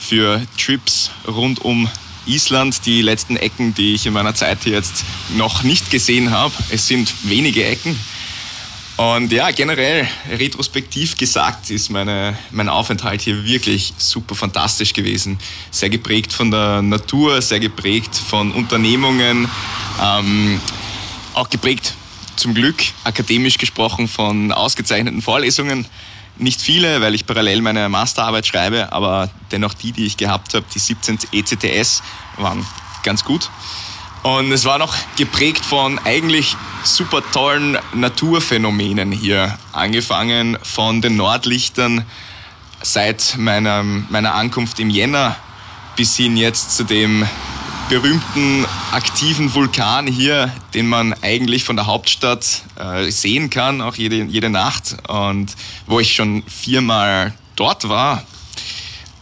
für 0.00 0.42
Trips 0.56 1.10
rund 1.26 1.60
um 1.60 1.88
Island 2.28 2.86
die 2.86 3.02
letzten 3.02 3.36
Ecken, 3.36 3.74
die 3.74 3.94
ich 3.94 4.06
in 4.06 4.12
meiner 4.12 4.34
Zeit 4.34 4.64
jetzt 4.66 5.04
noch 5.36 5.62
nicht 5.62 5.90
gesehen 5.90 6.30
habe. 6.30 6.54
Es 6.70 6.86
sind 6.86 7.12
wenige 7.24 7.64
Ecken. 7.64 7.98
Und 8.98 9.30
ja, 9.30 9.52
generell, 9.52 10.08
retrospektiv 10.28 11.16
gesagt, 11.16 11.70
ist 11.70 11.88
meine, 11.88 12.36
mein 12.50 12.68
Aufenthalt 12.68 13.20
hier 13.20 13.44
wirklich 13.44 13.94
super 13.96 14.34
fantastisch 14.34 14.92
gewesen. 14.92 15.38
Sehr 15.70 15.88
geprägt 15.88 16.32
von 16.32 16.50
der 16.50 16.82
Natur, 16.82 17.40
sehr 17.40 17.60
geprägt 17.60 18.16
von 18.16 18.50
Unternehmungen, 18.50 19.48
ähm, 20.02 20.60
auch 21.32 21.48
geprägt 21.48 21.94
zum 22.34 22.54
Glück, 22.54 22.82
akademisch 23.04 23.58
gesprochen, 23.58 24.08
von 24.08 24.50
ausgezeichneten 24.50 25.22
Vorlesungen. 25.22 25.86
Nicht 26.38 26.60
viele, 26.60 27.00
weil 27.00 27.14
ich 27.14 27.26
parallel 27.26 27.62
meine 27.62 27.88
Masterarbeit 27.88 28.46
schreibe, 28.46 28.92
aber 28.92 29.28
dennoch 29.50 29.74
die, 29.74 29.90
die 29.92 30.06
ich 30.06 30.16
gehabt 30.16 30.54
habe, 30.54 30.64
die 30.72 30.78
17 30.78 31.18
ECTS, 31.32 32.02
waren 32.36 32.64
ganz 33.02 33.24
gut. 33.24 33.50
Und 34.22 34.52
es 34.52 34.64
war 34.64 34.78
noch 34.78 34.94
geprägt 35.16 35.64
von 35.64 35.98
eigentlich 36.04 36.56
super 36.84 37.22
tollen 37.32 37.78
Naturphänomenen 37.92 39.10
hier. 39.10 39.58
Angefangen 39.72 40.58
von 40.62 41.02
den 41.02 41.16
Nordlichtern 41.16 42.04
seit 42.82 43.36
meiner, 43.36 43.82
meiner 43.82 44.34
Ankunft 44.34 44.78
im 44.78 44.90
Jänner 44.90 45.36
bis 45.96 46.16
hin 46.16 46.36
jetzt 46.36 46.76
zu 46.76 46.84
dem 46.84 47.26
berühmten 47.88 48.66
aktiven 48.92 49.54
Vulkan 49.54 50.06
hier, 50.06 50.52
den 50.74 50.88
man 50.88 51.14
eigentlich 51.22 51.64
von 51.64 51.76
der 51.76 51.86
Hauptstadt 51.86 52.62
äh, 52.78 53.10
sehen 53.10 53.48
kann, 53.48 53.80
auch 53.80 53.94
jede, 53.94 54.24
jede 54.24 54.50
Nacht. 54.50 54.96
Und 55.08 55.54
wo 55.86 55.98
ich 55.98 56.14
schon 56.14 56.42
viermal 56.46 57.32
dort 57.56 57.88
war, 57.88 58.24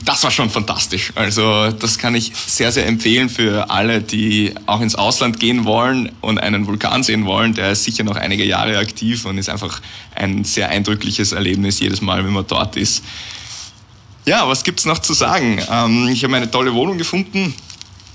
das 0.05 0.25
war 0.25 0.33
schon 0.33 0.51
fantastisch. 0.51 1.13
Also 1.15 1.71
das 1.71 1.99
kann 1.99 2.17
ich 2.17 2.33
sehr, 2.35 2.73
sehr 2.73 2.87
empfehlen 2.87 3.29
für 3.29 3.71
alle, 3.71 4.03
die 4.03 4.53
auch 4.67 4.81
ins 4.81 4.97
Ausland 4.97 5.39
gehen 5.39 5.65
wollen 5.65 6.11
und 6.21 6.39
einen 6.39 6.67
Vulkan 6.67 7.05
sehen 7.05 7.25
wollen. 7.25 7.55
Der 7.55 7.71
ist 7.71 7.85
sicher 7.85 8.03
noch 8.03 8.17
einige 8.17 8.45
Jahre 8.45 8.79
aktiv 8.79 9.25
und 9.27 9.39
ist 9.39 9.49
einfach 9.49 9.81
ein 10.15 10.43
sehr 10.43 10.69
eindrückliches 10.71 11.33
Erlebnis 11.33 11.79
jedes 11.79 12.01
Mal, 12.01 12.25
wenn 12.25 12.33
man 12.33 12.47
dort 12.47 12.77
ist. 12.77 13.05
Ja, 14.25 14.49
was 14.49 14.65
gibt's 14.65 14.85
noch 14.85 14.99
zu 14.99 15.15
sagen? 15.15 15.61
Ähm, 15.71 16.09
ich 16.09 16.25
habe 16.25 16.35
eine 16.35 16.51
tolle 16.51 16.75
Wohnung 16.75 16.99
gefunden 16.99 17.55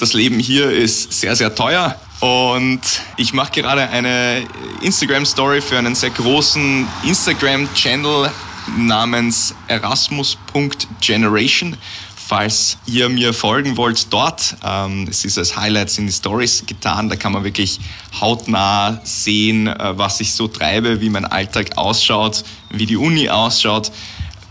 das 0.01 0.13
Leben 0.13 0.39
hier 0.39 0.71
ist 0.71 1.13
sehr, 1.13 1.35
sehr 1.35 1.53
teuer. 1.53 1.95
Und 2.21 2.81
ich 3.17 3.33
mache 3.33 3.51
gerade 3.51 3.87
eine 3.89 4.47
Instagram-Story 4.81 5.61
für 5.61 5.77
einen 5.77 5.93
sehr 5.95 6.09
großen 6.09 6.87
Instagram-Channel 7.03 8.31
namens 8.77 9.53
erasmus.generation. 9.67 11.77
Falls 12.15 12.77
ihr 12.85 13.09
mir 13.09 13.33
folgen 13.33 13.77
wollt 13.77 14.07
dort, 14.11 14.55
ähm, 14.63 15.07
es 15.09 15.25
ist 15.25 15.37
als 15.37 15.57
Highlights 15.57 15.97
in 15.97 16.07
die 16.07 16.13
Stories 16.13 16.63
getan, 16.65 17.09
da 17.09 17.17
kann 17.17 17.33
man 17.33 17.43
wirklich 17.43 17.81
hautnah 18.19 19.01
sehen, 19.03 19.67
äh, 19.67 19.97
was 19.97 20.21
ich 20.21 20.33
so 20.33 20.47
treibe, 20.47 21.01
wie 21.01 21.09
mein 21.09 21.25
Alltag 21.25 21.77
ausschaut, 21.77 22.45
wie 22.69 22.85
die 22.85 22.95
Uni 22.95 23.27
ausschaut, 23.29 23.91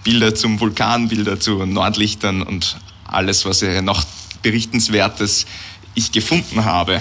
Bilder 0.04 0.35
zum 0.35 0.61
Vulkan, 0.61 1.09
Bilder 1.09 1.40
zu 1.40 1.64
Nordlichtern 1.64 2.42
und 2.42 2.76
alles, 3.07 3.47
was 3.47 3.62
ihr 3.62 3.80
noch 3.80 4.04
Berichtenswertes 4.42 5.47
ich 5.94 6.12
gefunden 6.12 6.64
habe. 6.64 7.00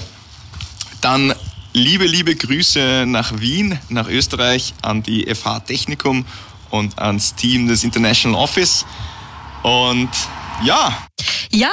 Dann 1.01 1.33
liebe, 1.73 2.05
liebe 2.05 2.35
Grüße 2.35 3.05
nach 3.07 3.39
Wien, 3.39 3.79
nach 3.89 4.07
Österreich, 4.07 4.73
an 4.81 5.03
die 5.03 5.33
FH 5.33 5.61
Technikum 5.61 6.25
und 6.69 6.99
ans 6.99 7.35
Team 7.35 7.67
des 7.67 7.83
International 7.83 8.39
Office. 8.39 8.85
Und 9.63 10.09
ja. 10.63 11.07
Ja, 11.51 11.71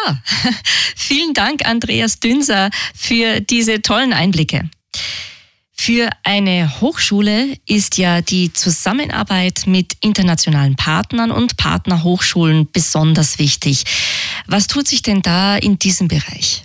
vielen 0.96 1.35
Dank, 1.35 1.66
Andreas 1.66 2.20
Dünser, 2.20 2.70
für 2.94 3.40
diese 3.40 3.82
tollen 3.82 4.12
Einblicke. 4.12 4.68
Für 5.78 6.08
eine 6.25 6.80
Hochschule 6.80 7.58
ist 7.66 7.99
ja 7.99 8.23
die 8.23 8.52
Zusammenarbeit 8.52 9.64
mit 9.66 9.96
internationalen 10.00 10.75
Partnern 10.75 11.30
und 11.30 11.56
Partnerhochschulen 11.58 12.68
besonders 12.73 13.38
wichtig. 13.38 13.85
Was 14.46 14.66
tut 14.66 14.86
sich 14.86 15.02
denn 15.02 15.22
da 15.22 15.56
in 15.56 15.78
diesem 15.78 16.08
Bereich? 16.08 16.62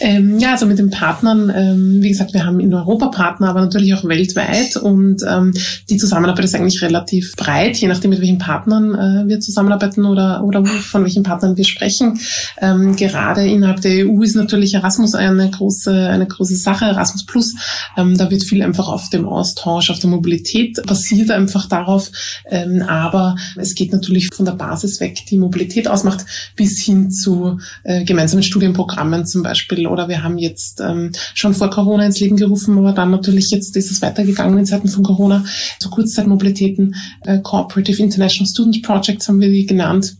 Ähm, 0.00 0.38
ja, 0.38 0.52
also 0.52 0.66
mit 0.66 0.78
den 0.78 0.90
Partnern, 0.90 1.52
ähm, 1.54 2.02
wie 2.02 2.08
gesagt, 2.08 2.34
wir 2.34 2.44
haben 2.44 2.58
in 2.58 2.74
Europa 2.74 3.08
Partner, 3.08 3.48
aber 3.48 3.60
natürlich 3.60 3.94
auch 3.94 4.04
weltweit 4.04 4.76
und 4.76 5.22
ähm, 5.28 5.52
die 5.88 5.96
Zusammenarbeit 5.96 6.44
ist 6.44 6.54
eigentlich 6.54 6.82
relativ 6.82 7.36
breit, 7.36 7.76
je 7.76 7.86
nachdem 7.86 8.10
mit 8.10 8.20
welchen 8.20 8.38
Partnern 8.38 8.94
äh, 8.94 9.28
wir 9.28 9.40
zusammenarbeiten 9.40 10.04
oder, 10.04 10.42
oder 10.42 10.64
von 10.64 11.04
welchen 11.04 11.22
Partnern 11.22 11.56
wir 11.56 11.64
sprechen. 11.64 12.18
Ähm, 12.60 12.96
gerade 12.96 13.46
innerhalb 13.46 13.82
der 13.82 14.06
EU 14.06 14.22
ist 14.22 14.34
natürlich 14.34 14.74
Erasmus 14.74 15.14
eine 15.14 15.48
große, 15.50 16.08
eine 16.08 16.26
große 16.26 16.56
Sache, 16.56 16.86
Erasmus 16.86 17.24
Plus. 17.24 17.54
Ähm, 17.96 18.18
da 18.18 18.30
wird 18.30 18.42
viel 18.42 18.62
einfach 18.62 18.88
auf 18.88 19.10
dem 19.10 19.26
Austausch, 19.26 19.90
auf 19.90 20.00
der 20.00 20.10
Mobilität 20.10 20.80
basiert 20.86 21.30
einfach 21.30 21.68
darauf, 21.68 22.10
ähm, 22.50 22.82
aber 22.82 23.36
es 23.56 23.74
geht 23.74 23.92
natürlich 23.92 24.28
von 24.34 24.44
der 24.44 24.52
Basis 24.52 25.00
weg, 25.00 25.18
die 25.30 25.38
Mobilität 25.38 25.86
ausmacht, 25.86 26.24
bis 26.56 26.80
hin 26.82 27.10
zu 27.10 27.58
äh, 27.84 28.04
gemeinsamen 28.04 28.42
Studienprogrammen 28.42 29.24
zum 29.24 29.42
Beispiel 29.42 29.84
oder 29.94 30.08
wir 30.08 30.22
haben 30.22 30.36
jetzt 30.36 30.80
ähm, 30.80 31.12
schon 31.32 31.54
vor 31.54 31.70
Corona 31.70 32.04
ins 32.04 32.20
Leben 32.20 32.36
gerufen, 32.36 32.76
aber 32.76 32.92
dann 32.92 33.10
natürlich 33.10 33.50
jetzt 33.50 33.74
ist 33.76 33.90
es 33.90 34.02
weitergegangen 34.02 34.58
in 34.58 34.66
Zeiten 34.66 34.88
von 34.88 35.02
Corona. 35.02 35.44
So 35.78 35.88
Kurzzeitmobilitäten, 35.88 36.94
äh, 37.22 37.38
Cooperative 37.38 38.02
International 38.02 38.50
Student 38.50 38.82
Projects 38.82 39.28
haben 39.28 39.40
wir 39.40 39.48
die 39.48 39.64
genannt 39.64 40.16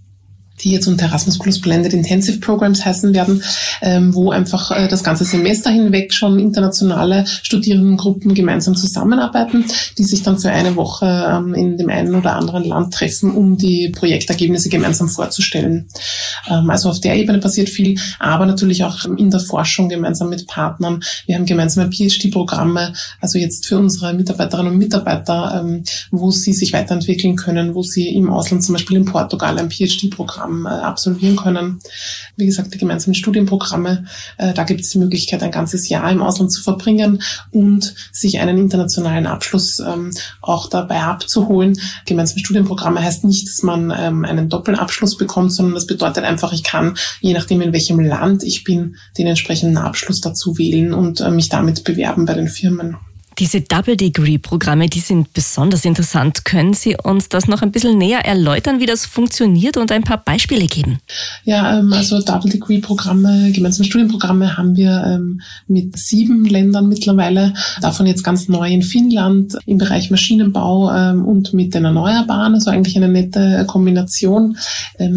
die 0.60 0.70
jetzt 0.70 0.86
unter 0.86 1.06
Erasmus 1.06 1.38
Plus 1.38 1.60
Blended 1.60 1.92
Intensive 1.92 2.38
Programs 2.38 2.84
heißen 2.84 3.12
werden, 3.12 3.42
ähm, 3.82 4.14
wo 4.14 4.30
einfach 4.30 4.70
äh, 4.70 4.88
das 4.88 5.02
ganze 5.02 5.24
Semester 5.24 5.70
hinweg 5.70 6.14
schon 6.14 6.38
internationale 6.38 7.24
Studierendengruppen 7.26 8.34
gemeinsam 8.34 8.76
zusammenarbeiten, 8.76 9.64
die 9.98 10.04
sich 10.04 10.22
dann 10.22 10.38
für 10.38 10.50
eine 10.50 10.76
Woche 10.76 11.06
ähm, 11.06 11.54
in 11.54 11.76
dem 11.76 11.90
einen 11.90 12.14
oder 12.14 12.36
anderen 12.36 12.64
Land 12.64 12.94
treffen, 12.94 13.34
um 13.34 13.56
die 13.56 13.88
Projektergebnisse 13.88 14.68
gemeinsam 14.68 15.08
vorzustellen. 15.08 15.88
Ähm, 16.48 16.70
also 16.70 16.88
auf 16.88 17.00
der 17.00 17.16
Ebene 17.16 17.38
passiert 17.38 17.68
viel, 17.68 17.98
aber 18.18 18.46
natürlich 18.46 18.84
auch 18.84 19.04
in 19.04 19.30
der 19.30 19.40
Forschung 19.40 19.88
gemeinsam 19.88 20.28
mit 20.28 20.46
Partnern. 20.46 21.02
Wir 21.26 21.34
haben 21.36 21.46
gemeinsame 21.46 21.90
PhD-Programme, 21.90 22.92
also 23.20 23.38
jetzt 23.38 23.66
für 23.66 23.78
unsere 23.78 24.14
Mitarbeiterinnen 24.14 24.72
und 24.72 24.78
Mitarbeiter, 24.78 25.60
ähm, 25.60 25.82
wo 26.10 26.30
sie 26.30 26.52
sich 26.52 26.72
weiterentwickeln 26.72 27.36
können, 27.36 27.74
wo 27.74 27.82
sie 27.82 28.08
im 28.14 28.30
Ausland, 28.30 28.62
zum 28.62 28.74
Beispiel 28.74 28.98
in 28.98 29.04
Portugal, 29.04 29.58
ein 29.58 29.70
PhD-Programm 29.70 30.53
Programm 30.54 30.66
äh, 30.66 30.68
absolvieren 30.68 31.36
können. 31.36 31.80
Wie 32.36 32.46
gesagt, 32.46 32.74
die 32.74 32.78
gemeinsamen 32.78 33.14
Studienprogramme, 33.14 34.06
äh, 34.38 34.54
da 34.54 34.64
gibt 34.64 34.80
es 34.80 34.90
die 34.90 34.98
Möglichkeit, 34.98 35.42
ein 35.42 35.50
ganzes 35.50 35.88
Jahr 35.88 36.10
im 36.10 36.22
Ausland 36.22 36.52
zu 36.52 36.62
verbringen 36.62 37.22
und 37.50 37.94
sich 38.12 38.40
einen 38.40 38.58
internationalen 38.58 39.26
Abschluss 39.26 39.78
ähm, 39.80 40.12
auch 40.40 40.68
dabei 40.68 41.02
abzuholen. 41.02 41.78
Gemeinsame 42.06 42.40
Studienprogramme 42.40 43.02
heißt 43.02 43.24
nicht, 43.24 43.48
dass 43.48 43.62
man 43.62 43.92
ähm, 43.96 44.24
einen 44.24 44.48
Doppelabschluss 44.48 45.16
bekommt, 45.16 45.52
sondern 45.52 45.74
das 45.74 45.86
bedeutet 45.86 46.24
einfach, 46.24 46.52
ich 46.52 46.62
kann, 46.62 46.96
je 47.20 47.34
nachdem 47.34 47.60
in 47.60 47.72
welchem 47.72 48.00
Land 48.00 48.42
ich 48.42 48.64
bin, 48.64 48.96
den 49.18 49.26
entsprechenden 49.26 49.78
Abschluss 49.78 50.20
dazu 50.20 50.58
wählen 50.58 50.92
und 50.92 51.20
äh, 51.20 51.30
mich 51.30 51.48
damit 51.48 51.84
bewerben 51.84 52.26
bei 52.26 52.34
den 52.34 52.48
Firmen. 52.48 52.96
Diese 53.38 53.60
Double-Degree-Programme, 53.60 54.88
die 54.88 55.00
sind 55.00 55.32
besonders 55.32 55.84
interessant. 55.84 56.44
Können 56.44 56.74
Sie 56.74 56.96
uns 57.02 57.28
das 57.28 57.48
noch 57.48 57.62
ein 57.62 57.72
bisschen 57.72 57.98
näher 57.98 58.24
erläutern, 58.24 58.80
wie 58.80 58.86
das 58.86 59.06
funktioniert 59.06 59.76
und 59.76 59.90
ein 59.90 60.02
paar 60.02 60.18
Beispiele 60.18 60.66
geben? 60.66 61.00
Ja, 61.44 61.78
ähm, 61.78 61.92
also 61.92 62.20
Double-Degree-Programme, 62.20 63.50
gemeinsame 63.52 63.86
Studienprogramme 63.86 64.56
haben 64.56 64.76
wir 64.76 65.04
ähm, 65.06 65.40
mit 65.66 65.98
sieben 65.98 66.44
Ländern 66.44 66.88
mittlerweile. 66.88 67.54
Davon 67.80 68.06
jetzt 68.06 68.22
ganz 68.22 68.48
neu 68.48 68.68
in 68.68 68.82
Finnland 68.82 69.56
im 69.66 69.78
Bereich 69.78 70.10
Maschinenbau 70.10 70.92
ähm, 70.92 71.24
und 71.24 71.52
mit 71.52 71.74
den 71.74 71.84
Erneuerbaren. 71.84 72.54
Also 72.54 72.70
eigentlich 72.70 72.96
eine 72.96 73.08
nette 73.08 73.64
Kombination. 73.66 74.56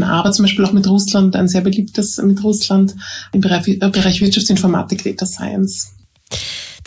Aber 0.01 0.31
zum 0.31 0.43
Beispiel 0.43 0.65
auch 0.65 0.73
mit 0.73 0.87
Russland, 0.87 1.35
ein 1.35 1.47
sehr 1.47 1.61
beliebtes 1.61 2.17
mit 2.17 2.43
Russland 2.43 2.95
im 3.31 3.41
Bereich, 3.41 3.67
äh, 3.67 3.89
Bereich 3.89 4.21
Wirtschaftsinformatik, 4.21 5.03
Data 5.03 5.25
Science. 5.25 5.93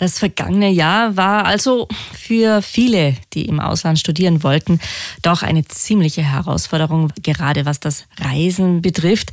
Das 0.00 0.18
vergangene 0.18 0.70
Jahr 0.70 1.18
war 1.18 1.44
also 1.44 1.86
für 2.14 2.62
viele, 2.62 3.16
die 3.34 3.44
im 3.44 3.60
Ausland 3.60 3.98
studieren 3.98 4.42
wollten, 4.42 4.80
doch 5.20 5.42
eine 5.42 5.66
ziemliche 5.66 6.22
Herausforderung, 6.22 7.12
gerade 7.22 7.66
was 7.66 7.80
das 7.80 8.06
Reisen 8.18 8.80
betrifft. 8.80 9.30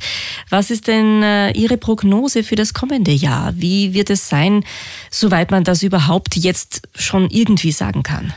Was 0.50 0.70
ist 0.70 0.86
denn 0.86 1.22
äh, 1.22 1.52
Ihre 1.52 1.78
Prognose 1.78 2.42
für 2.42 2.54
das 2.54 2.74
kommende 2.74 3.12
Jahr? 3.12 3.54
Wie 3.56 3.94
wird 3.94 4.10
es 4.10 4.28
sein, 4.28 4.62
soweit 5.10 5.50
man 5.50 5.64
das 5.64 5.82
überhaupt 5.82 6.36
jetzt 6.36 6.82
schon 6.94 7.30
irgendwie 7.30 7.72
sagen 7.72 8.02
kann? 8.02 8.34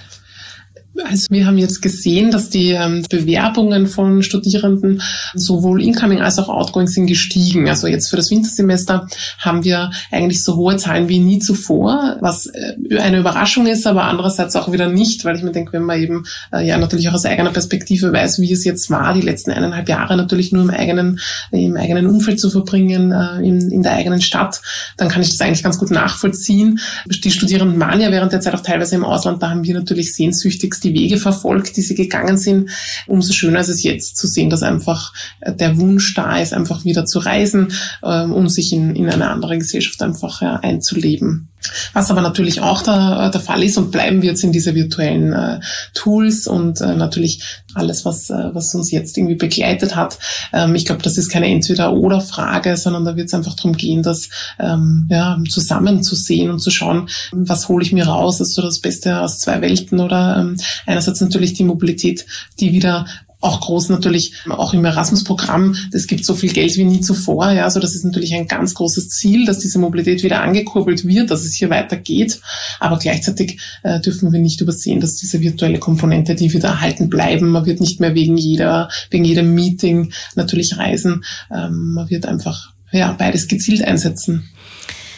Also 1.05 1.27
wir 1.29 1.45
haben 1.45 1.57
jetzt 1.57 1.81
gesehen, 1.81 2.31
dass 2.31 2.49
die 2.49 2.71
ähm, 2.71 3.05
Bewerbungen 3.09 3.87
von 3.87 4.23
Studierenden 4.23 5.01
sowohl 5.33 5.81
incoming 5.81 6.19
als 6.19 6.37
auch 6.37 6.49
outgoing 6.49 6.87
sind 6.87 7.07
gestiegen. 7.07 7.69
Also 7.69 7.87
jetzt 7.87 8.09
für 8.09 8.17
das 8.17 8.29
Wintersemester 8.29 9.07
haben 9.39 9.63
wir 9.63 9.91
eigentlich 10.11 10.43
so 10.43 10.57
hohe 10.57 10.75
Zahlen 10.75 11.07
wie 11.07 11.19
nie 11.19 11.39
zuvor, 11.39 12.17
was 12.19 12.47
äh, 12.47 12.97
eine 12.99 13.19
Überraschung 13.19 13.67
ist, 13.67 13.87
aber 13.87 14.03
andererseits 14.03 14.57
auch 14.57 14.71
wieder 14.73 14.87
nicht, 14.87 15.23
weil 15.23 15.37
ich 15.37 15.43
mir 15.43 15.53
denke, 15.53 15.73
wenn 15.73 15.83
man 15.83 16.01
eben 16.01 16.25
äh, 16.51 16.67
ja 16.67 16.77
natürlich 16.77 17.07
auch 17.07 17.13
aus 17.13 17.25
eigener 17.25 17.51
Perspektive 17.51 18.11
weiß, 18.11 18.41
wie 18.41 18.51
es 18.51 18.65
jetzt 18.65 18.89
war, 18.89 19.13
die 19.13 19.21
letzten 19.21 19.51
eineinhalb 19.51 19.87
Jahre 19.87 20.17
natürlich 20.17 20.51
nur 20.51 20.63
im 20.63 20.71
eigenen, 20.71 21.21
im 21.51 21.77
eigenen 21.77 22.07
Umfeld 22.07 22.39
zu 22.39 22.49
verbringen, 22.49 23.13
äh, 23.13 23.37
in, 23.47 23.71
in 23.71 23.81
der 23.81 23.93
eigenen 23.93 24.21
Stadt, 24.21 24.61
dann 24.97 25.07
kann 25.07 25.21
ich 25.21 25.29
das 25.29 25.39
eigentlich 25.39 25.63
ganz 25.63 25.77
gut 25.77 25.91
nachvollziehen. 25.91 26.79
Die 27.05 27.31
Studierenden 27.31 27.79
waren 27.79 28.01
ja 28.01 28.11
während 28.11 28.33
der 28.33 28.41
Zeit 28.41 28.55
auch 28.55 28.61
teilweise 28.61 28.95
im 28.95 29.05
Ausland, 29.05 29.41
da 29.41 29.49
haben 29.49 29.63
wir 29.63 29.73
natürlich 29.73 30.13
sehnsüchtigst 30.13 30.80
die 30.83 30.93
Wege 30.93 31.17
verfolgt, 31.17 31.77
die 31.77 31.81
sie 31.81 31.95
gegangen 31.95 32.37
sind. 32.37 32.69
Umso 33.07 33.33
schöner 33.33 33.59
ist 33.59 33.69
es 33.69 33.83
jetzt 33.83 34.17
zu 34.17 34.27
sehen, 34.27 34.49
dass 34.49 34.63
einfach 34.63 35.13
äh, 35.41 35.53
der 35.53 35.77
Wunsch 35.77 36.13
da 36.13 36.39
ist, 36.39 36.53
einfach 36.53 36.85
wieder 36.85 37.05
zu 37.05 37.19
reisen, 37.19 37.73
ähm, 38.03 38.33
um 38.33 38.47
sich 38.49 38.73
in, 38.73 38.95
in 38.95 39.09
eine 39.09 39.29
andere 39.29 39.57
Gesellschaft 39.57 40.01
einfach 40.01 40.41
einzuleben. 40.41 41.49
Was 41.93 42.09
aber 42.09 42.21
natürlich 42.21 42.61
auch 42.61 42.81
der, 42.81 43.29
der 43.29 43.41
Fall 43.41 43.63
ist 43.63 43.77
und 43.77 43.91
bleiben 43.91 44.21
wird, 44.21 44.37
sind 44.37 44.53
diese 44.53 44.73
virtuellen 44.75 45.33
äh, 45.33 45.59
Tools 45.93 46.47
und 46.47 46.81
äh, 46.81 46.95
natürlich 46.95 47.43
alles, 47.75 48.05
was, 48.05 48.29
äh, 48.29 48.53
was 48.53 48.73
uns 48.75 48.91
jetzt 48.91 49.17
irgendwie 49.17 49.35
begleitet 49.35 49.95
hat. 49.95 50.19
Ähm, 50.53 50.75
ich 50.75 50.85
glaube, 50.85 51.01
das 51.01 51.17
ist 51.17 51.29
keine 51.29 51.47
Entweder-Oder-Frage, 51.47 52.77
sondern 52.77 53.05
da 53.05 53.15
wird 53.15 53.27
es 53.27 53.33
einfach 53.33 53.55
darum 53.55 53.73
gehen, 53.73 54.03
das 54.03 54.29
ähm, 54.59 55.07
ja, 55.09 55.37
zusammenzusehen 55.49 56.51
und 56.51 56.59
zu 56.59 56.71
schauen, 56.71 57.09
was 57.31 57.69
hole 57.69 57.83
ich 57.83 57.93
mir 57.93 58.07
raus, 58.07 58.41
ist 58.41 58.53
so 58.53 58.61
das 58.61 58.79
Beste 58.79 59.21
aus 59.21 59.39
zwei 59.39 59.61
Welten 59.61 59.99
oder 59.99 60.37
ähm, 60.39 60.57
einerseits 60.85 61.21
natürlich 61.21 61.53
die 61.53 61.63
Mobilität, 61.63 62.25
die 62.59 62.71
wieder 62.71 63.05
auch 63.41 63.59
groß 63.59 63.89
natürlich, 63.89 64.33
auch 64.47 64.73
im 64.73 64.85
Erasmus-Programm, 64.85 65.75
es 65.91 66.07
gibt 66.07 66.25
so 66.25 66.35
viel 66.35 66.53
Geld 66.53 66.77
wie 66.77 66.83
nie 66.83 67.01
zuvor. 67.01 67.51
Ja, 67.51 67.65
also 67.65 67.79
das 67.79 67.95
ist 67.95 68.05
natürlich 68.05 68.33
ein 68.33 68.47
ganz 68.47 68.73
großes 68.75 69.09
Ziel, 69.09 69.45
dass 69.45 69.59
diese 69.59 69.79
Mobilität 69.79 70.23
wieder 70.23 70.41
angekurbelt 70.41 71.05
wird, 71.05 71.31
dass 71.31 71.43
es 71.43 71.53
hier 71.53 71.69
weitergeht. 71.69 72.39
Aber 72.79 72.97
gleichzeitig 72.99 73.59
äh, 73.83 73.99
dürfen 73.99 74.31
wir 74.31 74.39
nicht 74.39 74.61
übersehen, 74.61 75.01
dass 75.01 75.17
diese 75.17 75.41
virtuelle 75.41 75.79
Komponente, 75.79 76.35
die 76.35 76.53
wird 76.53 76.63
erhalten 76.63 77.09
bleiben. 77.09 77.49
Man 77.49 77.65
wird 77.65 77.81
nicht 77.81 77.99
mehr 77.99 78.15
wegen 78.15 78.37
jeder, 78.37 78.89
wegen 79.09 79.25
jedem 79.25 79.53
Meeting 79.53 80.13
natürlich 80.35 80.77
reisen. 80.77 81.23
Ähm, 81.51 81.93
man 81.93 82.09
wird 82.09 82.25
einfach, 82.25 82.73
ja, 82.91 83.11
beides 83.13 83.47
gezielt 83.47 83.83
einsetzen. 83.83 84.49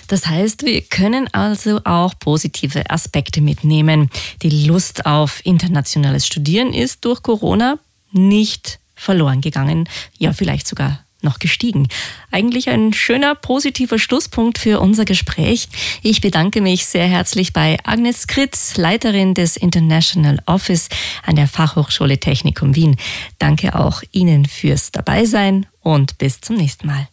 Das 0.08 0.28
heißt, 0.28 0.64
wir 0.64 0.82
können 0.82 1.28
also 1.32 1.80
auch 1.86 2.14
positive 2.20 2.90
Aspekte 2.90 3.42
mitnehmen. 3.42 4.10
Die 4.44 4.68
Lust 4.68 5.06
auf 5.06 5.42
internationales 5.44 6.28
Studieren 6.28 6.74
ist 6.74 7.04
durch 7.06 7.24
Corona 7.24 7.80
nicht 8.14 8.80
verloren 8.96 9.42
gegangen, 9.42 9.90
ja 10.18 10.34
vielleicht 10.34 10.68
sogar 10.68 11.04
noch 11.24 11.40
gestiegen. 11.40 11.88
Eigentlich 12.32 12.70
ein 12.70 12.94
schöner, 12.94 13.34
positiver 13.36 13.98
Schlusspunkt 13.98 14.58
für 14.58 14.80
unser 14.80 15.06
Gespräch. 15.06 15.70
Ich 16.02 16.22
bedanke 16.22 16.62
mich 16.62 16.86
sehr 16.86 17.08
herzlich 17.08 17.54
bei 17.54 17.78
Agnes 17.84 18.28
Kritz, 18.28 18.78
Leiterin 18.78 19.34
des 19.34 19.58
International 19.58 20.40
Office 20.46 20.90
an 21.26 21.36
der 21.36 21.48
Fachhochschule 21.48 22.20
Technikum 22.20 22.76
Wien. 22.76 22.98
Danke 23.40 23.76
auch 23.76 24.04
Ihnen 24.12 24.46
fürs 24.46 24.92
Dabeisein 24.92 25.66
und 25.82 26.18
bis 26.18 26.42
zum 26.42 26.58
nächsten 26.58 26.88
Mal. 26.88 27.08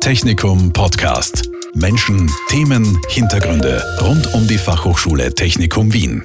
Technikum 0.00 0.72
Podcast. 0.72 1.48
Menschen, 1.74 2.30
Themen, 2.48 2.98
Hintergründe 3.08 3.82
rund 4.00 4.32
um 4.34 4.46
die 4.46 4.58
Fachhochschule 4.58 5.34
Technikum 5.34 5.92
Wien. 5.92 6.24